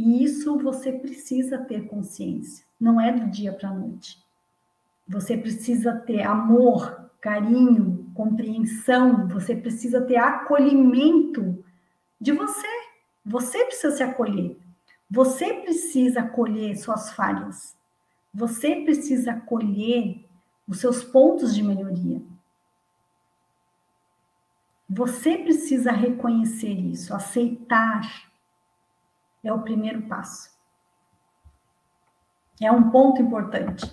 [0.00, 4.16] E isso você precisa ter consciência, não é do dia para a noite.
[5.06, 11.62] Você precisa ter amor, carinho, compreensão, você precisa ter acolhimento
[12.18, 12.66] de você.
[13.26, 14.56] Você precisa se acolher.
[15.10, 17.76] Você precisa colher suas falhas.
[18.32, 20.24] Você precisa colher
[20.66, 22.22] os seus pontos de melhoria.
[24.88, 28.29] Você precisa reconhecer isso, aceitar.
[29.42, 30.50] É o primeiro passo.
[32.60, 33.90] É um ponto importante.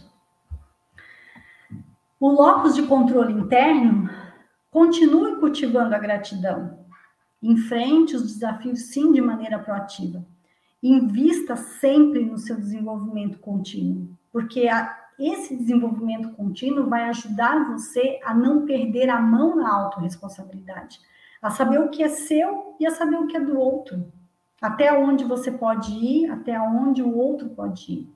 [2.19, 4.09] O locus de controle interno
[4.69, 6.85] continue cultivando a gratidão.
[7.41, 10.25] Enfrente os desafios, sim, de maneira proativa
[10.81, 18.33] invista sempre no seu desenvolvimento contínuo, porque a, esse desenvolvimento contínuo vai ajudar você a
[18.33, 20.99] não perder a mão na autorresponsabilidade,
[21.41, 24.11] a saber o que é seu e a saber o que é do outro,
[24.61, 28.09] até onde você pode ir, até onde o outro pode ir.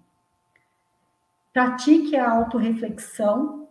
[1.53, 3.67] Pratique a autorreflexão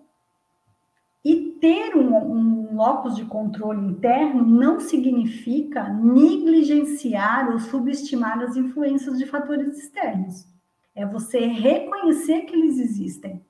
[1.24, 9.18] e ter um, um locus de controle interno não significa negligenciar ou subestimar as influências
[9.18, 10.46] de fatores externos.
[10.94, 13.44] É você reconhecer que eles existem,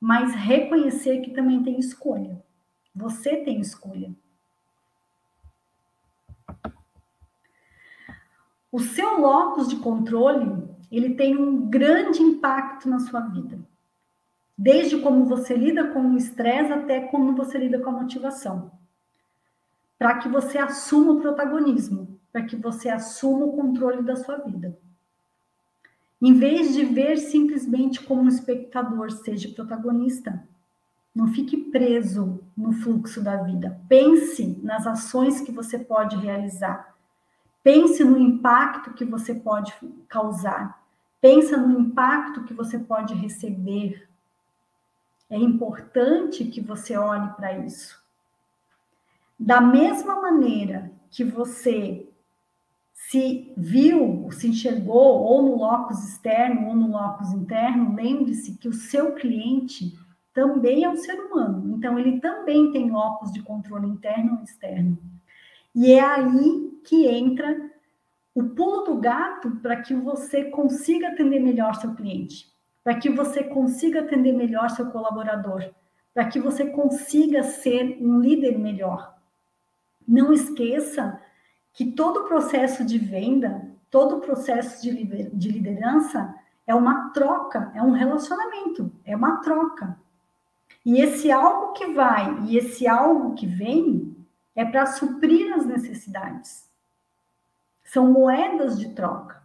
[0.00, 2.42] mas reconhecer que também tem escolha.
[2.94, 4.14] Você tem escolha.
[8.76, 13.58] O seu locus de controle, ele tem um grande impacto na sua vida
[14.56, 18.70] desde como você lida com o estresse até como você lida com a motivação.
[19.98, 24.78] Para que você assuma o protagonismo, para que você assuma o controle da sua vida.
[26.20, 30.42] Em vez de ver simplesmente como um espectador, seja protagonista.
[31.14, 33.80] Não fique preso no fluxo da vida.
[33.88, 36.95] Pense nas ações que você pode realizar.
[37.66, 39.74] Pense no impacto que você pode
[40.06, 40.80] causar.
[41.20, 44.08] Pensa no impacto que você pode receber,
[45.28, 48.00] é importante que você olhe para isso.
[49.36, 52.08] Da mesma maneira que você
[52.92, 58.72] se viu, se enxergou ou no locus externo ou no locus interno, lembre-se que o
[58.72, 59.98] seu cliente
[60.32, 61.76] também é um ser humano.
[61.76, 65.15] Então, ele também tem locus de controle interno e externo.
[65.76, 67.70] E é aí que entra
[68.34, 72.56] o pulo do gato para que você consiga atender melhor seu cliente
[72.86, 75.72] para que você consiga atender melhor seu colaborador,
[76.14, 79.12] para que você consiga ser um líder melhor.
[80.06, 81.20] Não esqueça
[81.72, 86.32] que todo o processo de venda todo o processo de liderança
[86.64, 89.98] é uma troca, é um relacionamento, é uma troca.
[90.84, 94.15] E esse algo que vai e esse algo que vem
[94.56, 96.68] é para suprir as necessidades.
[97.84, 99.44] São moedas de troca.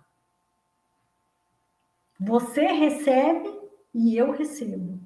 [2.18, 3.50] Você recebe
[3.94, 5.00] e eu recebo.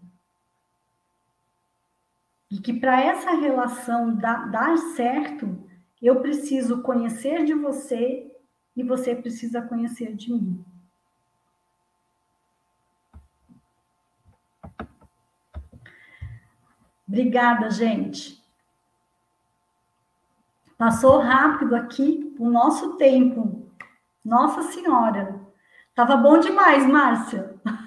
[2.52, 5.68] E que para essa relação dar, certo,
[6.02, 8.32] eu preciso conhecer de você
[8.76, 10.64] e você precisa conhecer de mim.
[17.08, 18.45] Obrigada, gente.
[20.78, 23.72] Passou rápido aqui o nosso tempo.
[24.24, 25.40] Nossa Senhora.
[25.94, 27.56] Tava bom demais, Márcia.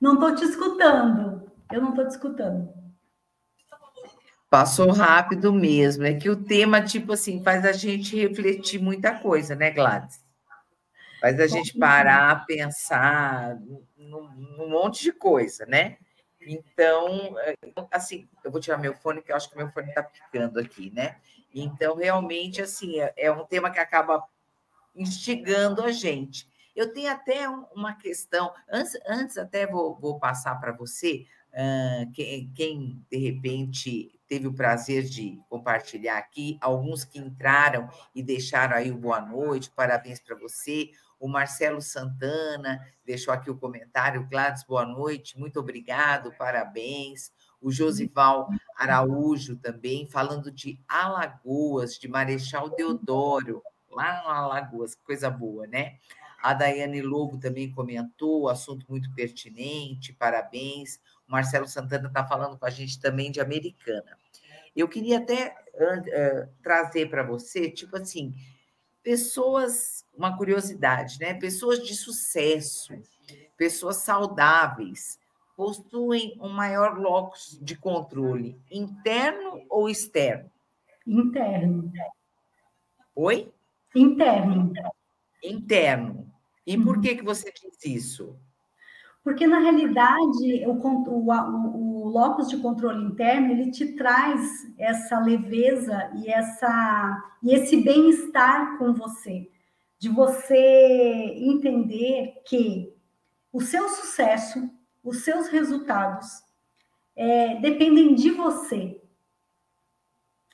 [0.00, 1.52] Não estou te escutando.
[1.70, 2.72] Eu não estou te escutando.
[4.48, 6.04] Passou rápido mesmo.
[6.04, 10.24] É que o tema, tipo assim, faz a gente refletir muita coisa, né, Gladys?
[11.20, 13.56] Faz a gente parar, pensar
[13.96, 14.26] num,
[14.56, 15.98] num monte de coisa, né?
[16.40, 17.54] Então, é,
[17.90, 20.90] assim, eu vou tirar meu fone, que eu acho que meu fone está picando aqui,
[20.90, 21.16] né?
[21.54, 24.24] Então, realmente, assim, é, é um tema que acaba
[24.94, 26.48] instigando a gente.
[26.74, 32.50] Eu tenho até uma questão, antes, antes até vou, vou passar para você, uh, quem,
[32.54, 38.90] quem, de repente teve o prazer de compartilhar aqui, alguns que entraram e deixaram aí
[38.90, 40.90] o boa noite, parabéns para você,
[41.20, 44.26] o Marcelo Santana deixou aqui o comentário.
[44.26, 47.30] Gladys, boa noite, muito obrigado, parabéns.
[47.60, 55.66] O Josival Araújo também, falando de Alagoas, de Marechal Deodoro, lá no Alagoas, coisa boa,
[55.66, 55.98] né?
[56.42, 60.98] A Daiane Lobo também comentou, assunto muito pertinente, parabéns.
[61.28, 64.16] O Marcelo Santana está falando com a gente também de Americana.
[64.74, 68.34] Eu queria até uh, trazer para você, tipo assim,
[69.02, 71.34] pessoas, uma curiosidade, né?
[71.34, 72.92] Pessoas de sucesso,
[73.56, 75.18] pessoas saudáveis,
[75.56, 80.50] possuem um maior locus de controle interno ou externo?
[81.06, 81.90] Interno.
[83.16, 83.50] Oi?
[83.94, 84.72] Interno.
[85.42, 86.30] Interno.
[86.66, 87.02] E por uhum.
[87.02, 88.38] que, que você diz isso?
[89.24, 94.40] Porque, na realidade, o, o, o, o locus de controle interno, ele te traz
[94.78, 99.46] essa leveza e, essa, e esse bem-estar com você,
[100.00, 100.56] de você
[101.36, 102.90] entender que
[103.52, 104.70] o seu sucesso,
[105.04, 106.26] os seus resultados,
[107.14, 108.98] é, dependem de você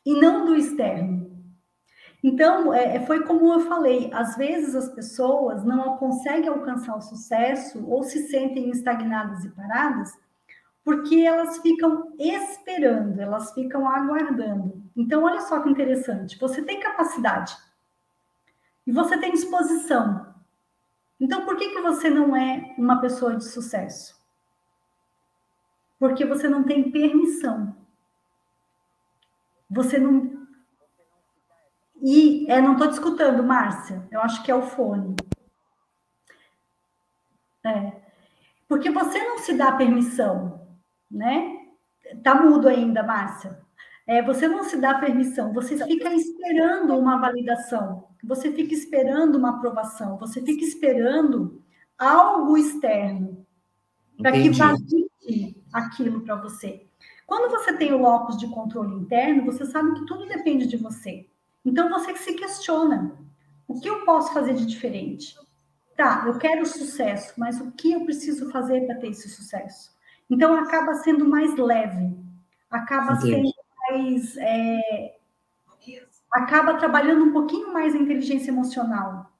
[0.04, 1.30] e não do externo.
[2.24, 7.00] Então, é, é, foi como eu falei, às vezes as pessoas não conseguem alcançar o
[7.00, 10.12] sucesso ou se sentem estagnadas e paradas
[10.82, 14.82] porque elas ficam esperando, elas ficam aguardando.
[14.96, 17.56] Então, olha só que interessante, você tem capacidade
[18.86, 20.34] e você tem disposição.
[21.18, 24.14] Então, por que, que você não é uma pessoa de sucesso?
[25.98, 27.74] Porque você não tem permissão.
[29.68, 30.46] Você não
[32.02, 34.06] e é, não estou discutando, Márcia.
[34.10, 35.16] Eu acho que é o fone.
[37.64, 37.92] É.
[38.68, 40.68] Porque você não se dá permissão,
[41.10, 41.56] né?
[42.22, 43.65] Tá mudo ainda, Márcia.
[44.06, 49.56] É, você não se dá permissão, você fica esperando uma validação, você fica esperando uma
[49.56, 51.60] aprovação, você fica esperando
[51.98, 53.44] algo externo
[54.18, 56.86] para que valide aquilo para você.
[57.26, 61.26] Quando você tem o locus de controle interno, você sabe que tudo depende de você.
[61.64, 63.18] Então você se questiona:
[63.66, 65.34] o que eu posso fazer de diferente?
[65.96, 69.90] Tá, eu quero sucesso, mas o que eu preciso fazer para ter esse sucesso?
[70.30, 72.16] Então acaba sendo mais leve,
[72.70, 73.30] acaba Entendi.
[73.30, 73.55] sendo
[73.96, 74.36] mais.
[74.36, 75.16] É,
[76.32, 79.32] acaba trabalhando um pouquinho mais a inteligência emocional.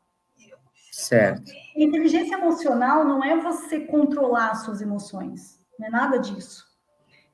[0.93, 1.53] Certo.
[1.77, 6.65] Inteligência emocional não é você controlar as suas emoções, não é nada disso.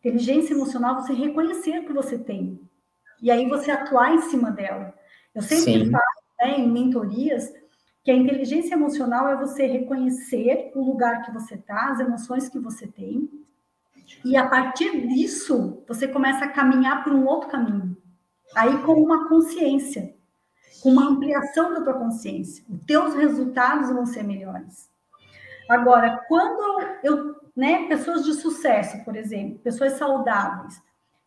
[0.00, 2.60] Inteligência emocional é você reconhecer o que você tem
[3.20, 4.92] e aí você atuar em cima dela.
[5.32, 5.90] Eu sempre Sim.
[5.92, 6.02] falo
[6.40, 7.52] né, em mentorias
[8.02, 12.58] que a inteligência emocional é você reconhecer o lugar que você está, as emoções que
[12.58, 13.30] você tem,
[14.24, 17.96] e a partir disso você começa a caminhar por um outro caminho.
[18.54, 20.14] Aí com uma consciência,
[20.82, 24.90] com uma ampliação da tua consciência, os teus resultados vão ser melhores.
[25.68, 30.82] Agora, quando eu, né, pessoas de sucesso, por exemplo, pessoas saudáveis,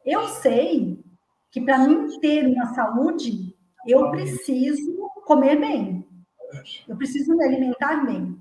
[0.05, 1.03] eu sei
[1.49, 3.55] que para mim ter uma saúde,
[3.87, 6.05] eu preciso comer bem.
[6.87, 8.39] Eu preciso me alimentar bem.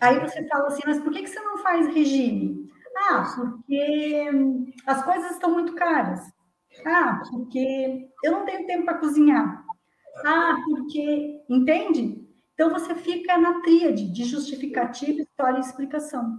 [0.00, 2.63] Aí você fala assim, mas por que, que você não faz regime?
[3.10, 4.30] Ah, porque
[4.86, 6.20] as coisas estão muito caras.
[6.86, 9.64] Ah, porque eu não tenho tempo para cozinhar.
[10.24, 11.40] Ah, porque.
[11.48, 12.24] Entende?
[12.54, 16.38] Então você fica na tríade de justificativa, história e explicação.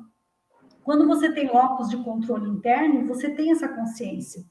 [0.83, 4.43] Quando você tem óculos de controle interno, você tem essa consciência.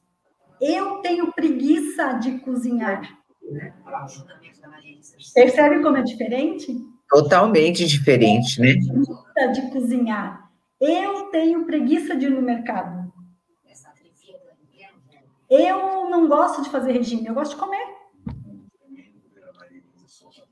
[0.60, 3.02] Eu tenho preguiça de cozinhar.
[5.34, 6.76] Percebe como é diferente?
[7.08, 8.72] Totalmente diferente, né?
[8.72, 10.43] Preguiça de cozinhar.
[10.86, 13.10] Eu tenho preguiça de ir no mercado.
[15.48, 17.86] Eu não gosto de fazer regime, eu gosto de comer.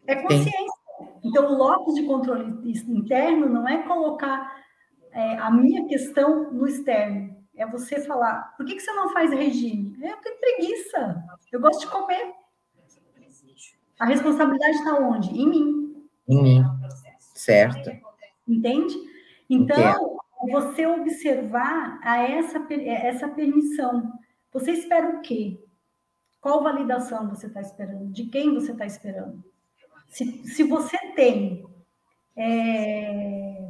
[0.07, 0.51] É consciência.
[0.51, 0.67] Sim.
[1.25, 2.45] Então, o locus de controle
[2.89, 4.63] interno não é colocar
[5.11, 7.37] é, a minha questão no externo.
[7.55, 9.97] É você falar, por que, que você não faz regime?
[10.03, 11.23] Eu tenho preguiça,
[11.53, 12.33] eu gosto de comer.
[14.01, 15.31] A responsabilidade está onde?
[15.31, 16.09] Em mim.
[16.27, 16.65] Em mim.
[17.35, 17.91] Certo.
[18.49, 18.97] Entende?
[19.49, 20.22] Então, Entendo.
[20.51, 24.13] Você observar a essa, essa permissão.
[24.53, 25.63] Você espera o quê?
[26.41, 28.13] Qual validação você está esperando?
[28.13, 29.43] De quem você está esperando?
[30.09, 31.65] Se, se você tem.
[32.37, 33.69] É,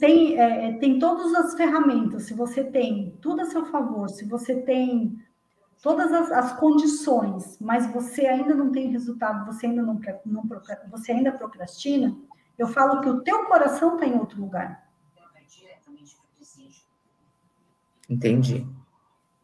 [0.00, 4.60] tem, é, tem todas as ferramentas, se você tem tudo a seu favor, se você
[4.62, 5.16] tem
[5.82, 10.42] todas as, as, condições, mas você ainda não tem resultado, você ainda não, não
[10.90, 12.16] você ainda procrastina,
[12.58, 14.86] eu falo que o teu coração está em outro lugar.
[18.08, 18.66] Entendi.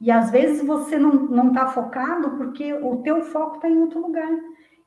[0.00, 4.30] E às vezes você não está focado porque o teu foco está em outro lugar.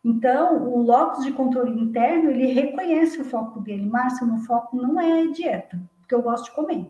[0.03, 3.85] Então, o locus de controle interno, ele reconhece o foco dele.
[3.85, 6.89] Márcio, meu foco não é dieta, porque eu gosto de comer.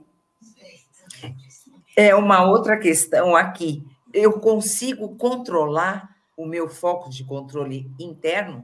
[1.95, 8.63] É uma outra questão aqui eu consigo controlar o meu foco de controle interno?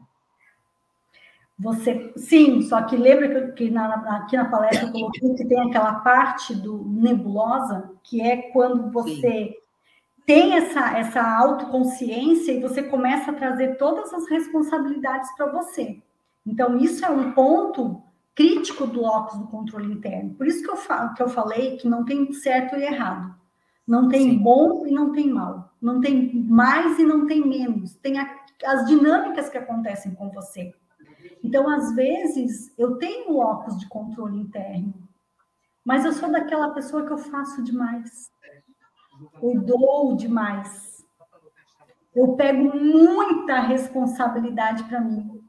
[1.60, 5.60] Você, sim, só que lembra que, que na, aqui na palestra eu coloquei que tem
[5.60, 9.53] aquela parte do nebulosa, que é quando você sim.
[10.26, 15.99] tem essa, essa autoconsciência e você começa a trazer todas as responsabilidades para você.
[16.45, 18.03] Então, isso é um ponto
[18.36, 20.36] crítico do óculos do controle interno.
[20.36, 23.36] Por isso que eu, falo, que eu falei que não tem certo e errado.
[23.86, 24.38] Não tem Sim.
[24.38, 25.74] bom e não tem mal.
[25.82, 27.95] Não tem mais e não tem menos.
[27.95, 28.30] Tem a,
[28.66, 30.72] as dinâmicas que acontecem com você.
[31.48, 34.93] Então, às vezes, eu tenho óculos de controle interno,
[35.86, 38.30] mas eu sou daquela pessoa que eu faço demais.
[39.41, 41.08] Eu dou demais.
[42.14, 45.41] Eu pego muita responsabilidade para mim.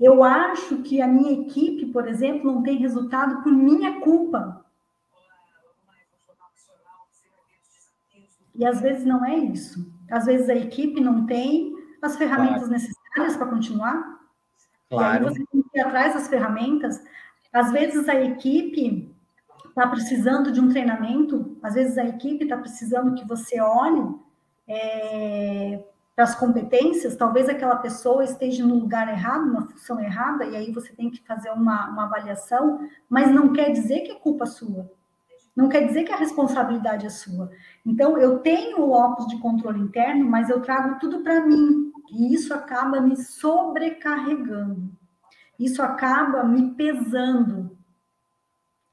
[0.00, 4.64] Eu acho que a minha equipe, por exemplo, não tem resultado por minha culpa.
[8.54, 9.86] E às vezes não é isso.
[10.10, 14.17] Às vezes a equipe não tem as ferramentas necessárias para continuar.
[14.90, 15.24] Claro.
[15.24, 17.02] E aí você tem que ir atrás das ferramentas.
[17.52, 19.14] Às vezes a equipe
[19.68, 24.14] está precisando de um treinamento, às vezes a equipe está precisando que você olhe
[24.66, 25.84] é,
[26.14, 30.72] para as competências, talvez aquela pessoa esteja no lugar errado, na função errada, e aí
[30.72, 34.90] você tem que fazer uma, uma avaliação, mas não quer dizer que é culpa sua.
[35.54, 37.50] Não quer dizer que a responsabilidade é sua.
[37.84, 41.87] Então, eu tenho o óculos de controle interno, mas eu trago tudo para mim.
[42.10, 44.90] E isso acaba me sobrecarregando.
[45.58, 47.76] Isso acaba me pesando.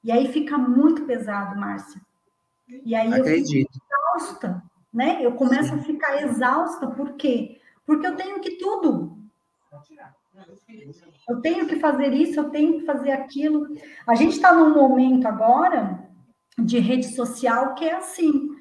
[0.03, 2.01] E aí fica muito pesado, Márcia.
[2.67, 3.67] E aí Acredito.
[3.67, 4.63] eu fico exausta,
[4.93, 5.19] né?
[5.21, 5.79] Eu começo Sim.
[5.79, 6.87] a ficar exausta.
[6.87, 7.59] Por quê?
[7.85, 9.17] Porque eu tenho que tudo.
[11.29, 13.67] Eu tenho que fazer isso, eu tenho que fazer aquilo.
[14.07, 16.09] A gente está num momento agora
[16.57, 18.54] de rede social que é assim.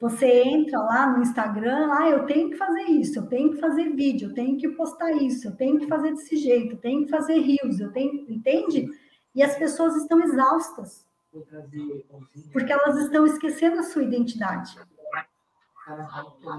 [0.00, 3.90] Você entra lá no Instagram, ah, eu tenho que fazer isso, eu tenho que fazer
[3.96, 7.10] vídeo, eu tenho que postar isso, eu tenho que fazer desse jeito, eu tenho que
[7.10, 8.88] fazer rios, eu tenho, entende?
[9.34, 11.04] E as pessoas estão exaustas.
[12.52, 14.78] Porque elas estão esquecendo a sua identidade.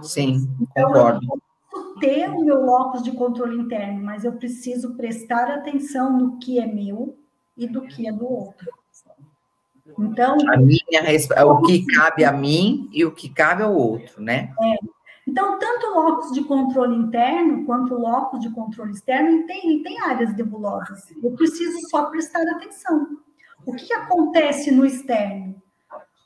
[0.01, 1.25] Sim, então, concordo.
[1.25, 6.39] Eu posso ter o meu locus de controle interno, mas eu preciso prestar atenção no
[6.39, 7.17] que é meu
[7.55, 8.69] e do que é do outro.
[9.97, 14.53] Então, a minha, o que cabe a mim e o que cabe ao outro, né?
[14.61, 14.75] É.
[15.27, 20.01] Então, tanto o locus de controle interno quanto o locus de controle externo tem, tem
[20.01, 21.05] áreas nebulosas.
[21.21, 23.19] Eu preciso só prestar atenção.
[23.65, 25.55] O que acontece no externo?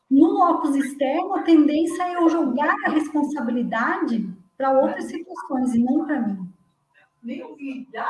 [0.10, 6.06] No locus externo, a tendência é eu jogar a responsabilidade para outras situações e não
[6.06, 6.48] para mim.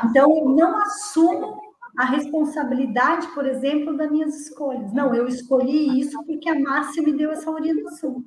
[0.04, 1.60] Então, eu não assumo
[1.96, 4.92] a responsabilidade, por exemplo, das minhas escolhas.
[4.92, 8.24] Não, eu escolhi isso porque a Márcia me deu essa orientação.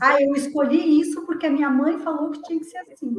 [0.00, 3.14] Ah, eu escolhi isso porque a minha mãe falou que tinha que ser assim.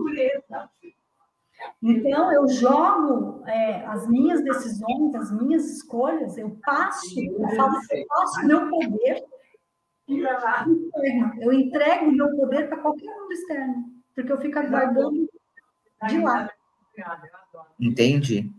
[1.82, 8.08] Então, eu jogo é, as minhas decisões, as minhas escolhas, eu passo, eu que eu
[8.08, 9.24] passo meu poder,
[11.40, 13.86] eu entrego meu poder para qualquer mundo externo.
[14.16, 15.30] porque eu fico aguardando
[16.08, 16.50] de lá.
[17.80, 18.52] Entendi.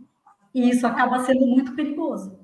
[0.55, 2.39] E isso acaba sendo muito perigoso.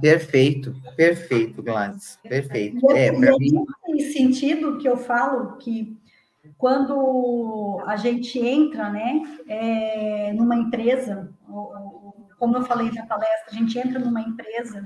[0.00, 2.90] Perfeito, perfeito, Gladys, perfeito.
[2.92, 3.64] É, para mim.
[3.88, 5.96] Nesse sentido que eu falo que
[6.56, 11.32] quando a gente entra, né, é, numa empresa,
[12.38, 14.82] como eu falei na palestra, a gente entra numa empresa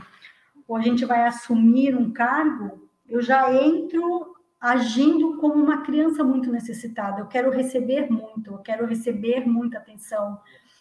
[0.67, 6.51] ou a gente vai assumir um cargo, eu já entro agindo como uma criança muito
[6.51, 7.21] necessitada.
[7.21, 10.41] Eu quero receber muito, eu quero receber muita atenção.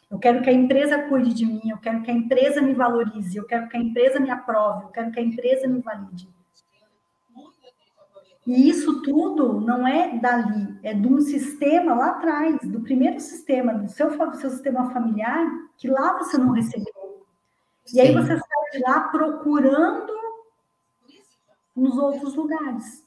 [0.09, 3.35] Eu quero que a empresa cuide de mim, eu quero que a empresa me valorize,
[3.35, 6.29] eu quero que a empresa me aprove, eu quero que a empresa me valide.
[8.45, 13.73] E isso tudo não é dali, é de um sistema lá atrás, do primeiro sistema,
[13.73, 15.47] do seu, do seu sistema familiar,
[15.77, 17.25] que lá você não recebeu.
[17.91, 20.13] E aí você sai de lá procurando
[21.75, 23.03] nos outros lugares.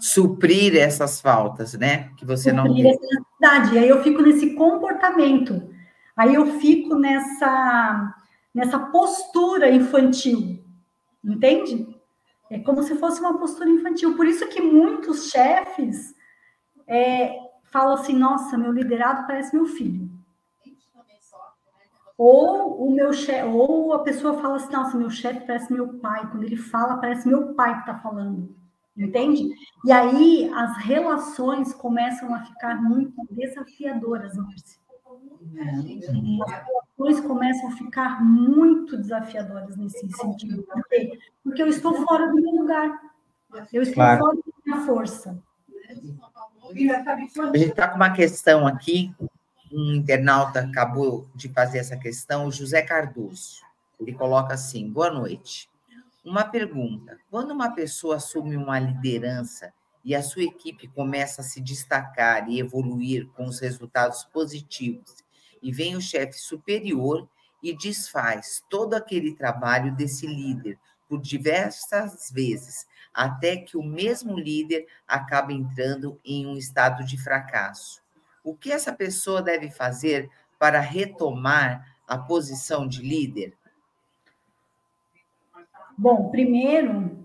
[0.00, 2.10] Suprir essas faltas, né?
[2.16, 2.90] Que você Suprir não.
[2.90, 3.74] Essa necessidade.
[3.74, 5.73] E aí eu fico nesse comportamento
[6.16, 8.14] Aí eu fico nessa,
[8.54, 10.62] nessa postura infantil,
[11.24, 11.94] entende?
[12.50, 14.14] É como se fosse uma postura infantil.
[14.16, 16.14] Por isso que muitos chefes
[16.86, 20.08] é, falam assim: nossa, meu liderado parece meu filho.
[22.16, 26.30] Ou o meu chefe, ou a pessoa fala assim, nossa, meu chefe parece meu pai.
[26.30, 28.54] Quando ele fala, parece meu pai que está falando.
[28.96, 29.50] Entende?
[29.84, 34.83] E aí as relações começam a ficar muito desafiadoras, Márcia.
[35.58, 40.62] As relações começam a ficar muito desafiadoras nesse sentido.
[40.62, 41.18] Por quê?
[41.42, 43.00] Porque eu estou fora do meu lugar.
[43.72, 44.20] Eu estou claro.
[44.20, 45.42] fora da minha força.
[46.68, 49.14] A gente está com uma questão aqui.
[49.72, 53.62] Um internauta acabou de fazer essa questão, o José Cardoso.
[54.00, 55.68] Ele coloca assim: boa noite.
[56.24, 59.72] Uma pergunta: quando uma pessoa assume uma liderança
[60.04, 65.24] e a sua equipe começa a se destacar e evoluir com os resultados positivos,
[65.62, 67.26] e vem o chefe superior
[67.62, 70.78] e desfaz todo aquele trabalho desse líder
[71.08, 78.02] por diversas vezes, até que o mesmo líder acaba entrando em um estado de fracasso.
[78.42, 80.28] O que essa pessoa deve fazer
[80.58, 83.56] para retomar a posição de líder?
[85.96, 87.23] Bom, primeiro,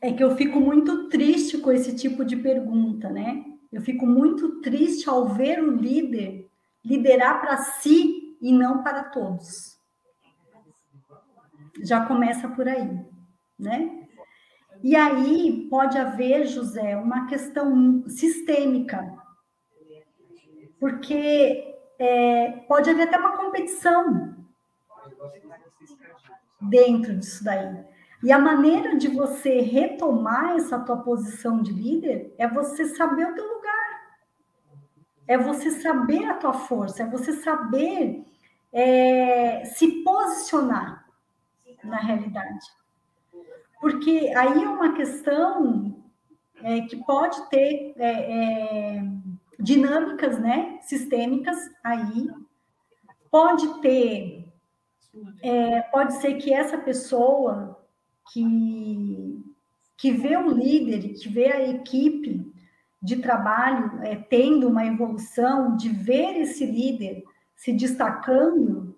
[0.00, 3.44] é que eu fico muito triste com esse tipo de pergunta, né?
[3.72, 6.48] Eu fico muito triste ao ver o líder
[6.84, 9.78] liderar para si e não para todos.
[11.82, 13.04] Já começa por aí,
[13.58, 14.06] né?
[14.82, 19.12] E aí pode haver, José, uma questão sistêmica,
[20.78, 24.36] porque é, pode haver até uma competição
[26.60, 27.84] dentro disso daí.
[28.22, 33.34] E a maneira de você retomar essa tua posição de líder é você saber o
[33.34, 34.18] teu lugar.
[35.26, 38.24] É você saber a tua força, é você saber
[38.72, 41.06] é, se posicionar
[41.84, 42.66] na realidade.
[43.80, 46.02] Porque aí é uma questão
[46.62, 49.02] é, que pode ter é, é
[49.58, 52.28] dinâmicas né, sistêmicas aí,
[53.30, 54.52] pode ter,
[55.42, 57.77] é, pode ser que essa pessoa
[58.32, 59.44] que,
[59.96, 62.52] que vê o líder, que vê a equipe
[63.00, 67.24] de trabalho é, tendo uma evolução, de ver esse líder
[67.54, 68.96] se destacando,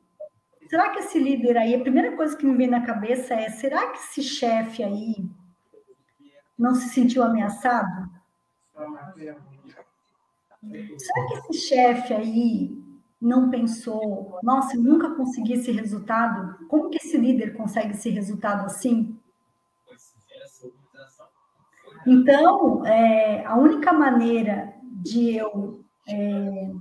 [0.69, 3.89] será que esse líder aí, a primeira coisa que me vem na cabeça é: será
[3.89, 5.25] que esse chefe aí
[6.59, 8.11] não se sentiu ameaçado?
[10.99, 12.79] Será que esse chefe aí
[13.21, 16.67] não pensou, nossa, eu nunca consegui esse resultado?
[16.69, 19.19] Como que esse líder consegue esse resultado assim?
[22.11, 26.73] Então, é, a única maneira de eu é,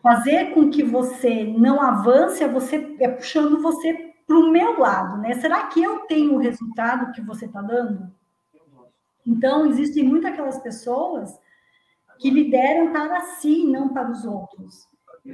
[0.00, 5.20] fazer com que você não avance é você é puxando você para o meu lado,
[5.20, 5.34] né?
[5.40, 8.08] Será que eu tenho o resultado que você está dando?
[9.26, 11.36] Então, existem muitas aquelas pessoas
[12.20, 14.86] que lideram para si, não para os outros.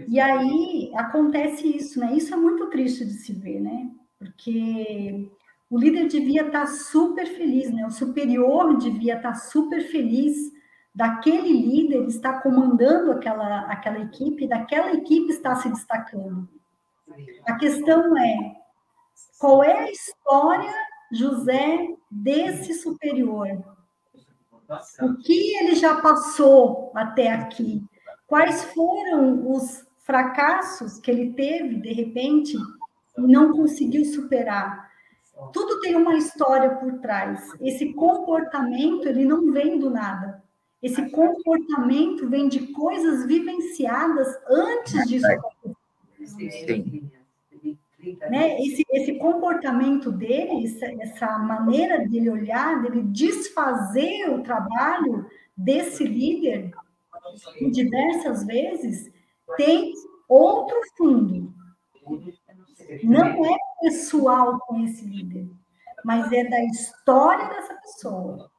[0.08, 2.14] E aí acontece isso, né?
[2.14, 3.90] Isso é muito triste de se ver, né?
[4.18, 5.30] Porque
[5.74, 7.84] o líder devia estar super feliz, né?
[7.84, 10.52] O superior devia estar super feliz
[10.94, 16.48] daquele líder estar comandando aquela, aquela equipe, daquela equipe estar se destacando.
[17.44, 18.54] A questão é
[19.36, 20.72] qual é a história,
[21.10, 23.48] José, desse superior?
[25.02, 27.82] O que ele já passou até aqui?
[28.28, 32.56] Quais foram os fracassos que ele teve, de repente,
[33.18, 34.93] e não conseguiu superar?
[35.52, 37.52] Tudo tem uma história por trás.
[37.60, 40.42] Esse comportamento, ele não vem do nada.
[40.82, 46.50] Esse comportamento vem de coisas vivenciadas antes disso acontecer.
[46.50, 47.10] Sim.
[48.30, 48.60] Né?
[48.60, 55.26] Esse, esse comportamento dele, essa, essa maneira dele olhar, dele desfazer o trabalho
[55.56, 56.70] desse líder,
[57.72, 59.10] diversas vezes,
[59.56, 59.92] tem
[60.28, 61.52] outro fundo.
[63.02, 65.46] Não é pessoal com esse líder,
[66.04, 68.50] mas é da história dessa pessoa.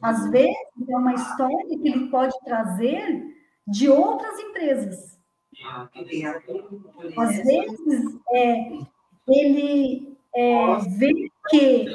[0.00, 0.56] Às vezes,
[0.88, 3.22] é uma história que ele pode trazer
[3.66, 5.18] de outras empresas.
[7.16, 8.70] Às vezes, é,
[9.28, 11.86] ele é, vê que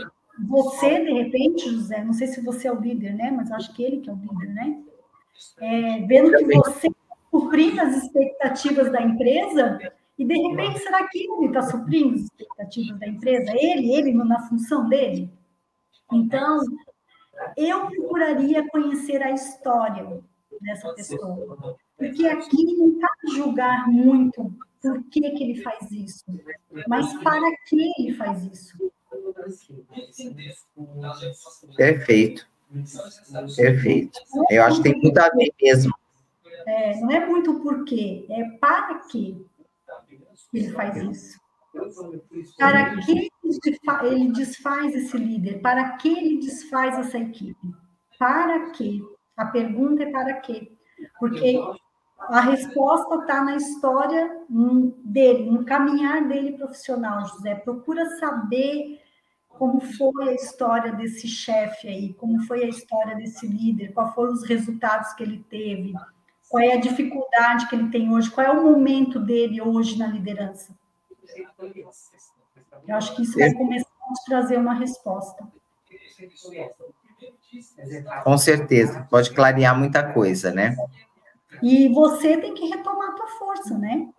[0.47, 3.31] você, de repente, José, não sei se você é o líder, né?
[3.31, 4.83] Mas acho que ele que é o líder, né?
[5.59, 6.87] É, vendo que você
[7.31, 9.79] cumprir as expectativas da empresa,
[10.17, 13.51] e de repente, será que ele está suprindo as expectativas da empresa?
[13.55, 15.29] Ele, ele na função dele?
[16.11, 16.61] Então,
[17.57, 20.21] eu procuraria conhecer a história
[20.61, 21.77] dessa pessoa.
[21.97, 26.25] Porque aqui não está julgar muito por que, que ele faz isso,
[26.87, 28.77] mas para que ele faz isso.
[31.75, 32.47] Perfeito.
[33.55, 34.19] Perfeito.
[34.49, 35.93] Eu acho que tem muito a ver mesmo.
[36.65, 39.45] É, não é muito porquê, é para que
[40.53, 41.39] ele faz isso.
[42.57, 43.29] Para que
[44.03, 45.59] ele desfaz esse líder?
[45.61, 47.73] Para que ele desfaz essa equipe?
[48.19, 49.01] Para que?
[49.35, 50.71] A pergunta é para quê?
[51.19, 51.59] Porque
[52.19, 54.39] a resposta está na história
[55.03, 57.55] dele, no caminhar dele profissional, José.
[57.55, 59.01] Procura saber
[59.49, 64.33] como foi a história desse chefe aí, como foi a história desse líder, quais foram
[64.33, 65.93] os resultados que ele teve,
[66.53, 70.05] qual é a dificuldade que ele tem hoje, qual é o momento dele hoje na
[70.05, 70.71] liderança.
[72.87, 75.47] Eu acho que isso vai começar a trazer uma resposta.
[78.23, 80.75] Com certeza, pode clarear muita coisa, né?
[81.59, 84.09] E você tem que retomar a tua força, né?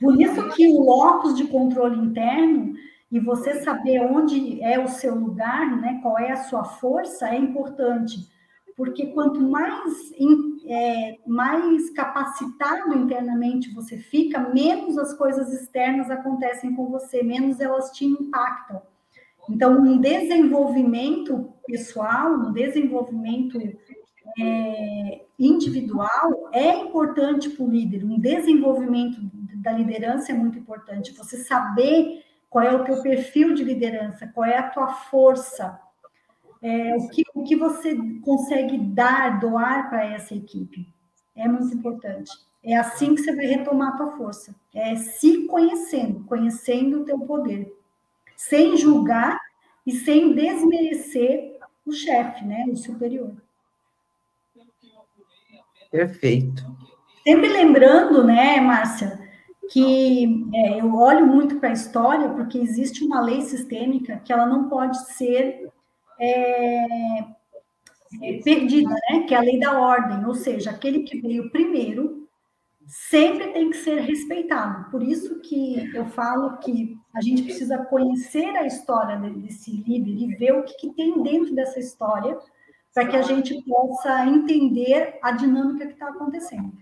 [0.00, 2.74] Por isso que o locus de controle interno
[3.08, 6.00] e você saber onde é o seu lugar, né?
[6.02, 8.28] Qual é a sua força é importante,
[8.80, 10.10] porque quanto mais
[10.64, 17.90] é, mais capacitado internamente você fica, menos as coisas externas acontecem com você, menos elas
[17.90, 18.80] te impactam.
[19.50, 23.58] Então, um desenvolvimento pessoal, um desenvolvimento
[24.40, 28.02] é, individual é importante para o líder.
[28.02, 29.20] Um desenvolvimento
[29.56, 31.12] da liderança é muito importante.
[31.18, 35.78] Você saber qual é o teu perfil de liderança, qual é a tua força,
[36.62, 40.86] é, o, que, o que você consegue dar, doar para essa equipe.
[41.34, 42.30] É muito importante.
[42.62, 44.54] É assim que você vai retomar a tua força.
[44.74, 47.74] É se conhecendo, conhecendo o teu poder.
[48.36, 49.40] Sem julgar
[49.86, 53.32] e sem desmerecer o chefe, né, o superior.
[55.90, 56.64] Perfeito.
[57.24, 59.18] Sempre lembrando, né, Márcia,
[59.70, 64.46] que é, eu olho muito para a história porque existe uma lei sistêmica que ela
[64.46, 65.70] não pode ser
[66.20, 67.18] é,
[68.22, 69.22] é, perdida, né?
[69.26, 72.28] Que é a lei da ordem, ou seja, aquele que veio primeiro
[72.86, 74.90] sempre tem que ser respeitado.
[74.90, 80.34] Por isso que eu falo que a gente precisa conhecer a história desse líder e
[80.36, 82.36] ver o que, que tem dentro dessa história
[82.92, 86.72] para que a gente possa entender a dinâmica que está acontecendo.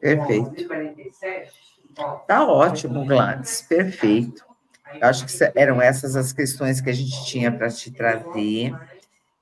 [0.00, 0.66] Perfeito.
[2.26, 3.62] Tá ótimo, Gladys.
[3.62, 4.49] Perfeito.
[4.94, 8.74] Eu acho que eram essas as questões que a gente tinha para te trazer.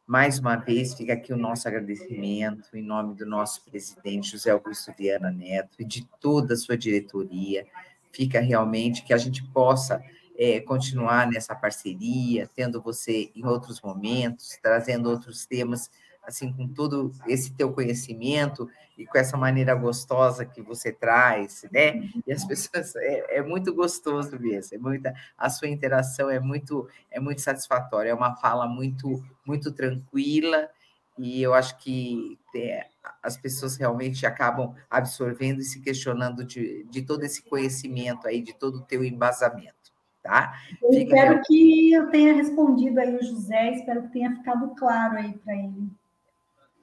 [0.07, 4.93] Mais uma vez, fica aqui o nosso agradecimento em nome do nosso presidente José Augusto
[4.99, 7.67] Viana Neto e de toda a sua diretoria.
[8.11, 10.03] Fica realmente que a gente possa
[10.39, 15.91] é, continuar nessa parceria, tendo você em outros momentos, trazendo outros temas,
[16.29, 18.69] assim, com todo esse teu conhecimento
[18.99, 22.03] e com essa maneira gostosa que você traz, né?
[22.27, 26.87] E as pessoas, é, é muito gostoso mesmo, é muita, a sua interação é muito,
[27.11, 30.69] é muito satisfatória, é uma fala muito, muito tranquila,
[31.17, 32.87] e eu acho que é,
[33.23, 38.53] as pessoas realmente acabam absorvendo e se questionando de, de todo esse conhecimento aí, de
[38.53, 39.79] todo o teu embasamento
[40.23, 40.53] tá?
[40.83, 45.17] Eu Fica espero que eu tenha respondido aí o José, espero que tenha ficado claro
[45.17, 45.89] aí para ele.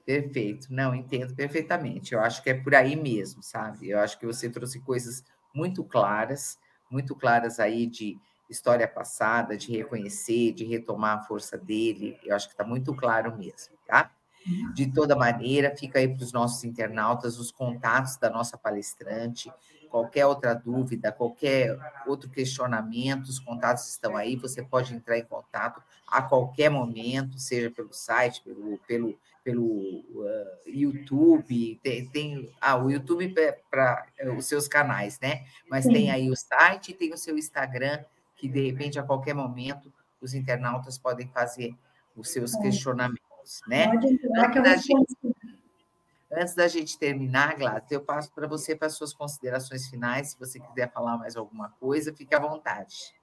[0.06, 2.14] Perfeito, não, entendo perfeitamente.
[2.14, 3.90] Eu acho que é por aí mesmo, sabe?
[3.90, 6.56] Eu acho que você trouxe coisas muito claras,
[6.88, 8.16] muito claras aí de
[8.48, 12.16] história passada, de reconhecer, de retomar a força dele.
[12.24, 14.12] Eu acho que está muito claro mesmo, tá?
[14.74, 19.52] De toda maneira, fica aí para os nossos internautas os contatos da nossa palestrante,
[19.96, 21.74] qualquer outra dúvida, qualquer
[22.06, 27.70] outro questionamento, os contatos estão aí, você pode entrar em contato a qualquer momento, seja
[27.70, 33.34] pelo site, pelo, pelo, pelo uh, YouTube, tem, tem ah, o YouTube
[33.70, 35.46] para uh, os seus canais, né?
[35.66, 35.94] Mas Sim.
[35.94, 38.04] tem aí o site, tem o seu Instagram,
[38.36, 39.90] que de repente a qualquer momento
[40.20, 41.74] os internautas podem fazer
[42.14, 43.88] os seus questionamentos, né?
[43.88, 44.62] Pode entrar que eu
[46.36, 50.32] Antes da gente terminar, Gladys, eu passo para você para as suas considerações finais.
[50.32, 53.14] Se você quiser falar mais alguma coisa, fique à vontade.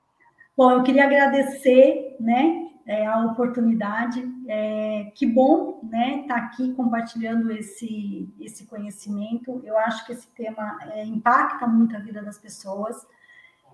[0.58, 4.28] Bom, eu queria agradecer, né, é, a oportunidade.
[4.48, 9.62] É, que bom, né, estar tá aqui compartilhando esse esse conhecimento.
[9.64, 13.06] Eu acho que esse tema é, impacta muito a vida das pessoas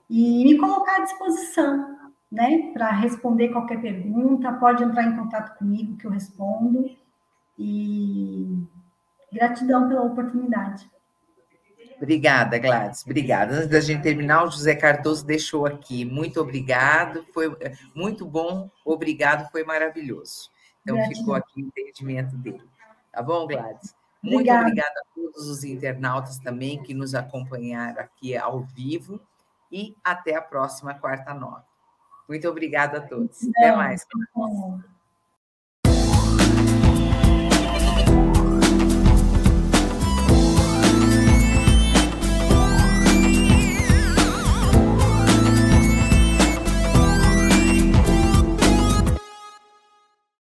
[0.09, 1.97] e me colocar à disposição,
[2.29, 4.51] né, para responder qualquer pergunta.
[4.51, 6.91] Pode entrar em contato comigo que eu respondo.
[7.57, 8.67] E
[9.31, 10.89] Gratidão pela oportunidade.
[11.97, 13.03] Obrigada, Gladys.
[13.03, 13.55] Obrigada.
[13.55, 16.05] Antes da gente terminar, o José Cardoso deixou aqui.
[16.05, 17.25] Muito obrigado.
[17.33, 18.69] Foi é, muito bom.
[18.85, 19.51] Obrigado.
[19.51, 20.49] Foi maravilhoso.
[20.81, 21.19] Então, Gratidão.
[21.19, 22.63] ficou aqui o entendimento dele.
[23.11, 23.93] Tá bom, Gladys?
[24.23, 24.61] Muito obrigada.
[24.61, 29.19] obrigada a todos os internautas também que nos acompanharam aqui ao vivo.
[29.71, 31.63] E até a próxima quarta nove.
[32.27, 33.39] Muito obrigada a todos.
[33.55, 34.05] Até mais.